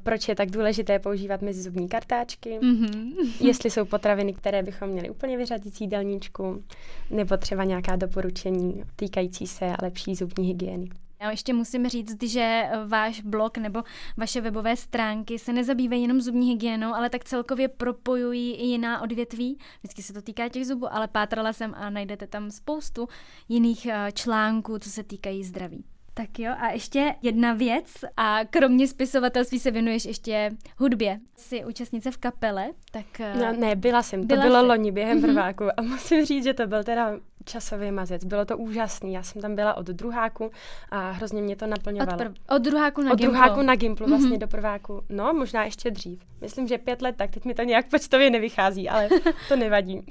proč 0.04 0.28
je 0.28 0.36
tak 0.36 0.52
důležité 0.52 1.00
používat 1.00 1.42
mezizubní 1.42 1.90
kartáčky, 1.90 2.60
mm-hmm. 2.62 3.14
jestli 3.40 3.70
jsou 3.70 3.86
potraviny, 3.86 4.34
které 4.34 4.64
bychom 4.64 4.90
měli 4.90 5.10
úplně 5.10 5.38
vyřadit 5.38 5.76
z 5.76 5.82
jídelníčku, 5.82 6.64
nebo 7.10 7.38
třeba 7.38 7.64
nějaká 7.64 7.96
doporučení 7.96 8.84
týkající 8.96 9.48
se 9.48 9.74
lepší 9.82 10.16
zubní 10.16 10.48
hygieny. 10.48 10.90
Já 11.22 11.32
ještě 11.32 11.54
musím 11.54 11.88
říct, 11.88 12.24
že 12.24 12.64
váš 12.88 13.22
blog 13.22 13.58
nebo 13.58 13.84
vaše 14.18 14.42
webové 14.42 14.76
stránky 14.76 15.40
se 15.40 15.54
nezabývají 15.54 16.02
jenom 16.02 16.22
zubní 16.22 16.50
hygienou, 16.50 16.94
ale 16.94 17.10
tak 17.10 17.24
celkově 17.24 17.68
propojují 17.68 18.54
i 18.54 18.66
jiná 18.66 19.02
odvětví. 19.02 19.58
Vždycky 19.80 20.02
se 20.04 20.14
to 20.14 20.22
týká 20.22 20.50
těch 20.50 20.68
zubů, 20.68 20.94
ale 20.94 21.08
pátrala 21.08 21.54
jsem 21.54 21.74
a 21.78 21.90
najdete 21.90 22.28
tam 22.28 22.52
spoustu 22.52 23.08
jiných 23.50 23.86
eh, 23.86 24.12
článků, 24.12 24.80
co 24.80 24.90
se 24.90 25.04
týkají 25.04 25.44
zdraví. 25.44 25.84
Tak 26.14 26.40
jo, 26.40 26.54
a 26.60 26.70
ještě 26.72 27.16
jedna 27.22 27.54
věc, 27.54 27.86
a 28.18 28.40
kromě 28.50 28.88
spisovatelství 28.88 29.60
se 29.60 29.72
věnuješ 29.72 30.06
ještě 30.06 30.50
hudbě. 30.78 31.20
Jsi 31.38 31.66
účastnice 31.66 32.12
v 32.12 32.18
kapele, 32.18 32.70
tak... 32.92 33.20
Eh, 33.20 33.34
no, 33.36 33.54
ne, 33.60 33.76
byla 33.76 34.04
jsem, 34.04 34.28
byla 34.28 34.42
to 34.42 34.48
bylo 34.48 34.62
jsi. 34.62 34.68
loni 34.68 34.92
během 34.92 35.18
mm-hmm. 35.18 35.34
prváku 35.34 35.64
a 35.78 35.82
musím 35.82 36.26
říct, 36.26 36.44
že 36.44 36.54
to 36.54 36.68
byl 36.68 36.84
teda 36.84 37.20
časový 37.46 37.92
mazec. 37.92 38.24
Bylo 38.24 38.46
to 38.46 38.58
úžasný. 38.58 39.14
Já 39.14 39.24
jsem 39.24 39.42
tam 39.42 39.56
byla 39.56 39.78
od 39.78 39.88
druháku 39.88 40.52
a 40.90 41.12
hrozně 41.12 41.42
mě 41.42 41.56
to 41.56 41.68
naplňovalo. 41.68 42.14
Od, 42.14 42.18
prv, 42.18 42.34
od 42.56 42.62
druháku 42.62 43.02
na 43.02 43.12
od 43.12 43.20
Gimplu. 43.20 43.38
Od 43.38 43.42
druháku 43.42 43.62
na 43.62 43.76
Gimplu, 43.76 44.08
vlastně 44.08 44.30
mm-hmm. 44.30 44.40
do 44.40 44.48
prváku. 44.48 45.04
No, 45.10 45.34
možná 45.34 45.64
ještě 45.64 45.92
dřív. 45.92 46.20
Myslím, 46.42 46.68
že 46.68 46.78
pět 46.78 47.02
let, 47.02 47.16
tak 47.18 47.32
teď 47.32 47.46
mi 47.46 47.54
to 47.54 47.64
nějak 47.64 47.90
počtově 47.92 48.30
nevychází, 48.30 48.90
ale 48.90 49.10
to 49.48 49.56
nevadí. 49.56 50.06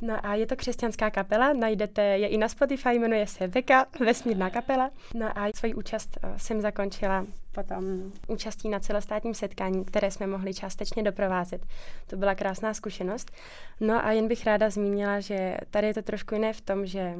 No 0.00 0.26
a 0.26 0.34
je 0.34 0.46
to 0.46 0.56
křesťanská 0.56 1.10
kapela, 1.10 1.52
najdete 1.52 2.02
je 2.02 2.28
i 2.28 2.38
na 2.38 2.48
Spotify, 2.48 2.88
jmenuje 2.88 3.26
se 3.26 3.46
Veka, 3.46 3.86
vesmírná 4.00 4.50
kapela. 4.50 4.90
No 5.14 5.38
a 5.38 5.50
svoji 5.54 5.74
účast 5.74 6.18
uh, 6.24 6.36
jsem 6.36 6.60
zakončila 6.60 7.26
potom 7.52 8.12
účastí 8.28 8.68
na 8.68 8.80
celostátním 8.80 9.34
setkání, 9.34 9.84
které 9.84 10.10
jsme 10.10 10.26
mohli 10.26 10.54
částečně 10.54 11.02
doprovázet. 11.02 11.66
To 12.06 12.16
byla 12.16 12.34
krásná 12.34 12.74
zkušenost. 12.74 13.30
No 13.80 14.04
a 14.04 14.12
jen 14.12 14.28
bych 14.28 14.46
ráda 14.46 14.70
zmínila, 14.70 15.20
že 15.20 15.56
tady 15.70 15.86
je 15.86 15.94
to 15.94 16.02
trošku 16.02 16.34
jiné 16.34 16.52
v 16.52 16.60
tom, 16.60 16.86
že 16.86 17.14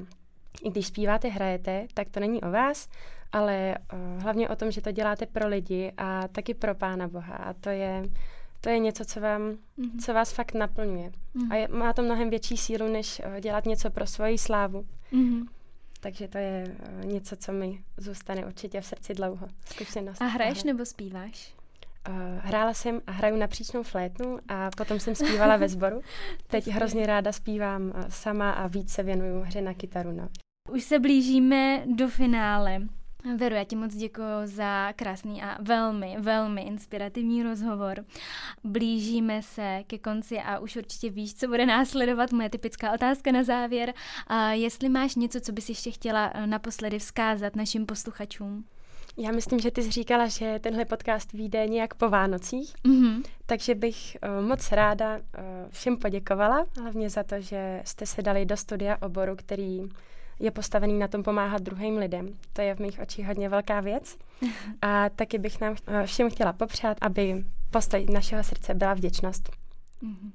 i 0.65 0.71
když 0.71 0.87
zpíváte, 0.87 1.29
hrajete, 1.29 1.87
tak 1.95 2.09
to 2.09 2.21
není 2.21 2.43
o 2.43 2.51
vás, 2.51 2.89
ale 3.33 3.75
uh, 3.93 4.23
hlavně 4.23 4.49
o 4.49 4.57
tom, 4.57 4.71
že 4.71 4.81
to 4.81 4.93
děláte 4.93 5.27
pro 5.27 5.49
lidi 5.49 5.93
a 5.97 6.29
taky 6.29 6.55
pro 6.55 6.75
Pána 6.75 7.09
Boha. 7.09 7.35
A 7.35 7.53
to 7.53 7.69
je 7.69 8.03
to 8.61 8.69
je 8.69 8.79
něco, 8.79 9.05
co, 9.05 9.21
vám, 9.21 9.43
mm-hmm. 9.79 10.05
co 10.05 10.15
vás 10.15 10.33
fakt 10.33 10.55
naplňuje. 10.55 11.11
Mm-hmm. 11.11 11.53
A 11.53 11.55
je, 11.55 11.69
má 11.69 11.93
to 11.93 12.03
mnohem 12.03 12.31
větší 12.31 12.57
sílu, 12.57 12.93
než 12.93 13.23
uh, 13.27 13.41
dělat 13.41 13.67
něco 13.67 13.91
pro 13.91 14.07
svoji 14.07 14.39
slávu. 14.39 14.87
Mm-hmm. 15.13 15.47
Takže 16.01 16.29
to 16.29 16.39
je 16.39 16.77
uh, 16.99 17.05
něco, 17.05 17.37
co 17.37 17.53
mi 17.53 17.83
zůstane 17.97 18.47
určitě 18.47 18.81
v 18.81 18.87
srdci 18.87 19.15
dlouho. 19.15 19.49
Zkušenost. 19.65 20.23
A 20.23 20.25
hraješ 20.25 20.65
nebo 20.65 20.85
zpíváš? 20.85 21.55
Uh, 22.09 22.15
hrála 22.39 22.75
jsem 22.75 23.01
a 23.07 23.13
hraju 23.13 23.37
na 23.37 23.47
příčnou 23.47 23.83
flétnu 23.83 24.39
a 24.49 24.71
potom 24.77 25.01
jsem 25.01 25.15
zpívala 25.15 25.57
ve 25.57 25.69
sboru. 25.69 26.01
Teď 26.47 26.69
hrozně 26.69 27.07
ráda 27.07 27.33
zpívám 27.33 27.93
sama 28.09 28.51
a 28.51 28.67
víc 28.67 28.93
se 28.93 29.03
věnuju 29.03 29.41
hře 29.41 29.61
na 29.61 29.75
kytaru. 29.75 30.13
No. 30.13 30.29
Už 30.71 30.83
se 30.83 30.99
blížíme 30.99 31.83
do 31.87 32.09
finále. 32.09 32.83
Veru, 33.37 33.55
já 33.55 33.65
ti 33.65 33.77
moc 33.77 33.95
děkuji 33.95 34.25
za 34.45 34.93
krásný 34.93 35.43
a 35.43 35.63
velmi, 35.63 36.17
velmi 36.19 36.63
inspirativní 36.63 37.43
rozhovor. 37.43 38.05
Blížíme 38.65 39.43
se 39.43 39.83
ke 39.87 39.99
konci 39.99 40.39
a 40.39 40.59
už 40.59 40.77
určitě 40.77 41.11
víš, 41.11 41.35
co 41.35 41.47
bude 41.47 41.67
následovat. 41.67 42.33
Moje 42.33 42.51
typická 42.51 42.93
otázka 42.93 43.33
na 43.33 43.43
závěr. 43.43 43.95
A 44.27 44.53
jestli 44.53 44.89
máš 44.89 45.15
něco, 45.15 45.41
co 45.41 45.53
bys 45.53 45.69
ještě 45.69 45.91
chtěla 45.91 46.31
eh, 46.35 46.47
naposledy 46.47 46.99
vzkázat 46.99 47.57
našim 47.57 47.87
posluchačům? 47.87 48.65
Já 49.19 49.33
myslím, 49.33 49.61
že 49.61 49.71
ty 49.71 49.83
jsi 49.83 49.91
říkala, 49.91 50.29
že 50.29 50.59
tenhle 50.63 50.85
podcast 50.85 51.33
vyjde 51.33 51.67
nějak 51.67 51.95
po 51.95 52.09
Vánocích, 52.09 52.75
mm-hmm. 52.85 53.23
takže 53.47 53.75
bych 53.75 54.17
uh, 54.23 54.47
moc 54.47 54.73
ráda 54.73 55.17
uh, 55.17 55.23
všem 55.71 55.97
poděkovala, 55.97 56.67
hlavně 56.81 57.11
za 57.11 57.23
to, 57.23 57.41
že 57.41 57.83
jste 57.85 58.07
se 58.07 58.23
dali 58.23 58.47
do 58.47 58.57
studia 58.57 58.97
oboru, 59.03 59.37
který 59.37 59.83
je 60.41 60.51
postavený 60.51 60.99
na 60.99 61.09
tom 61.09 61.23
pomáhat 61.23 61.63
druhým 61.63 61.97
lidem. 61.97 62.29
To 62.53 62.63
je 62.63 62.75
v 62.75 62.79
mých 62.79 63.01
očích 63.01 63.27
hodně 63.27 63.49
velká 63.49 63.81
věc. 63.81 64.17
A 64.83 65.09
taky 65.09 65.39
bych 65.39 65.61
nám 65.61 65.77
eh, 65.87 66.07
všem 66.07 66.31
chtěla 66.31 66.53
popřát, 66.53 66.99
aby 67.01 67.45
postoj 67.71 68.07
našeho 68.13 68.45
srdce 68.45 68.75
byla 68.75 68.95
vděčnost. 68.95 69.51
Mm-hmm. 70.03 70.31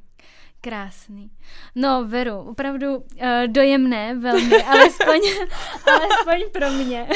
Krásný. 0.63 1.31
No, 1.75 2.05
Veru, 2.05 2.37
opravdu 2.37 2.97
uh, 2.97 3.03
dojemné 3.47 4.15
velmi, 4.15 4.63
alespoň, 4.63 5.19
alespoň 5.93 6.51
pro 6.51 6.69
mě. 6.71 7.07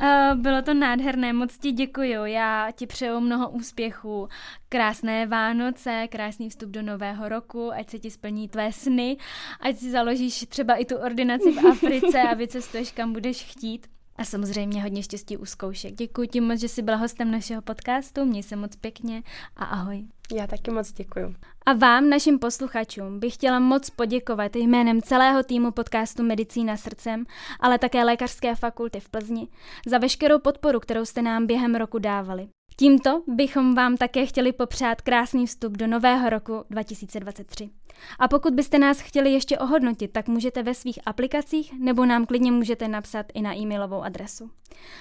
uh, 0.00 0.34
bylo 0.40 0.62
to 0.62 0.74
nádherné, 0.74 1.32
moc 1.32 1.58
ti 1.58 1.72
děkuju. 1.72 2.24
Já 2.24 2.68
ti 2.74 2.86
přeju 2.86 3.20
mnoho 3.20 3.50
úspěchů, 3.50 4.28
krásné 4.68 5.26
Vánoce, 5.26 6.08
krásný 6.10 6.50
vstup 6.50 6.70
do 6.70 6.82
nového 6.82 7.28
roku, 7.28 7.72
ať 7.72 7.90
se 7.90 7.98
ti 7.98 8.10
splní 8.10 8.48
tvé 8.48 8.72
sny, 8.72 9.16
ať 9.60 9.76
si 9.76 9.90
založíš 9.90 10.46
třeba 10.48 10.74
i 10.74 10.84
tu 10.84 10.96
ordinaci 10.96 11.52
v 11.52 11.66
Africe 11.66 12.22
a 12.22 12.34
vycestuješ 12.34 12.92
kam 12.92 13.12
budeš 13.12 13.42
chtít. 13.42 13.86
A 14.16 14.24
samozřejmě 14.24 14.82
hodně 14.82 15.02
štěstí 15.02 15.36
u 15.36 15.44
zkoušek. 15.44 15.94
Děkuji 15.94 16.28
ti 16.28 16.40
moc, 16.40 16.60
že 16.60 16.68
jsi 16.68 16.82
byla 16.82 16.96
hostem 16.96 17.30
našeho 17.30 17.62
podcastu, 17.62 18.24
měj 18.24 18.42
se 18.42 18.56
moc 18.56 18.76
pěkně 18.76 19.22
a 19.56 19.64
ahoj. 19.64 20.04
Já 20.32 20.46
taky 20.46 20.70
moc 20.70 20.92
děkuji. 20.92 21.34
A 21.66 21.72
vám, 21.72 22.08
našim 22.08 22.38
posluchačům, 22.38 23.20
bych 23.20 23.34
chtěla 23.34 23.58
moc 23.58 23.90
poděkovat 23.90 24.56
jménem 24.56 25.02
celého 25.02 25.42
týmu 25.42 25.70
podcastu 25.70 26.22
Medicína 26.22 26.76
srdcem, 26.76 27.24
ale 27.60 27.78
také 27.78 28.04
Lékařské 28.04 28.54
fakulty 28.54 29.00
v 29.00 29.08
Plzni, 29.08 29.48
za 29.86 29.98
veškerou 29.98 30.38
podporu, 30.38 30.80
kterou 30.80 31.04
jste 31.04 31.22
nám 31.22 31.46
během 31.46 31.74
roku 31.74 31.98
dávali. 31.98 32.48
Tímto 32.76 33.22
bychom 33.26 33.74
vám 33.74 33.96
také 33.96 34.26
chtěli 34.26 34.52
popřát 34.52 35.00
krásný 35.00 35.46
vstup 35.46 35.72
do 35.72 35.86
nového 35.86 36.30
roku 36.30 36.64
2023. 36.70 37.70
A 38.18 38.28
pokud 38.28 38.54
byste 38.54 38.78
nás 38.78 39.00
chtěli 39.00 39.32
ještě 39.32 39.58
ohodnotit, 39.58 40.12
tak 40.12 40.28
můžete 40.28 40.62
ve 40.62 40.74
svých 40.74 40.98
aplikacích 41.06 41.72
nebo 41.78 42.06
nám 42.06 42.26
klidně 42.26 42.52
můžete 42.52 42.88
napsat 42.88 43.26
i 43.34 43.42
na 43.42 43.56
e-mailovou 43.56 44.02
adresu. 44.02 44.50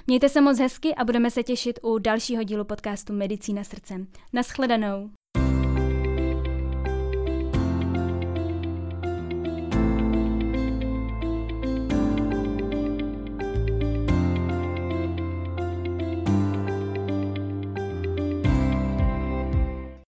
Mějte 0.07 0.29
se 0.29 0.41
moc 0.41 0.59
hezky 0.59 0.95
a 0.95 1.05
budeme 1.05 1.31
se 1.31 1.43
těšit 1.43 1.79
u 1.83 1.97
dalšího 1.97 2.43
dílu 2.43 2.65
podcastu 2.65 3.13
Medicína 3.13 3.63
srdcem. 3.63 4.07
Naschledanou. 4.33 5.09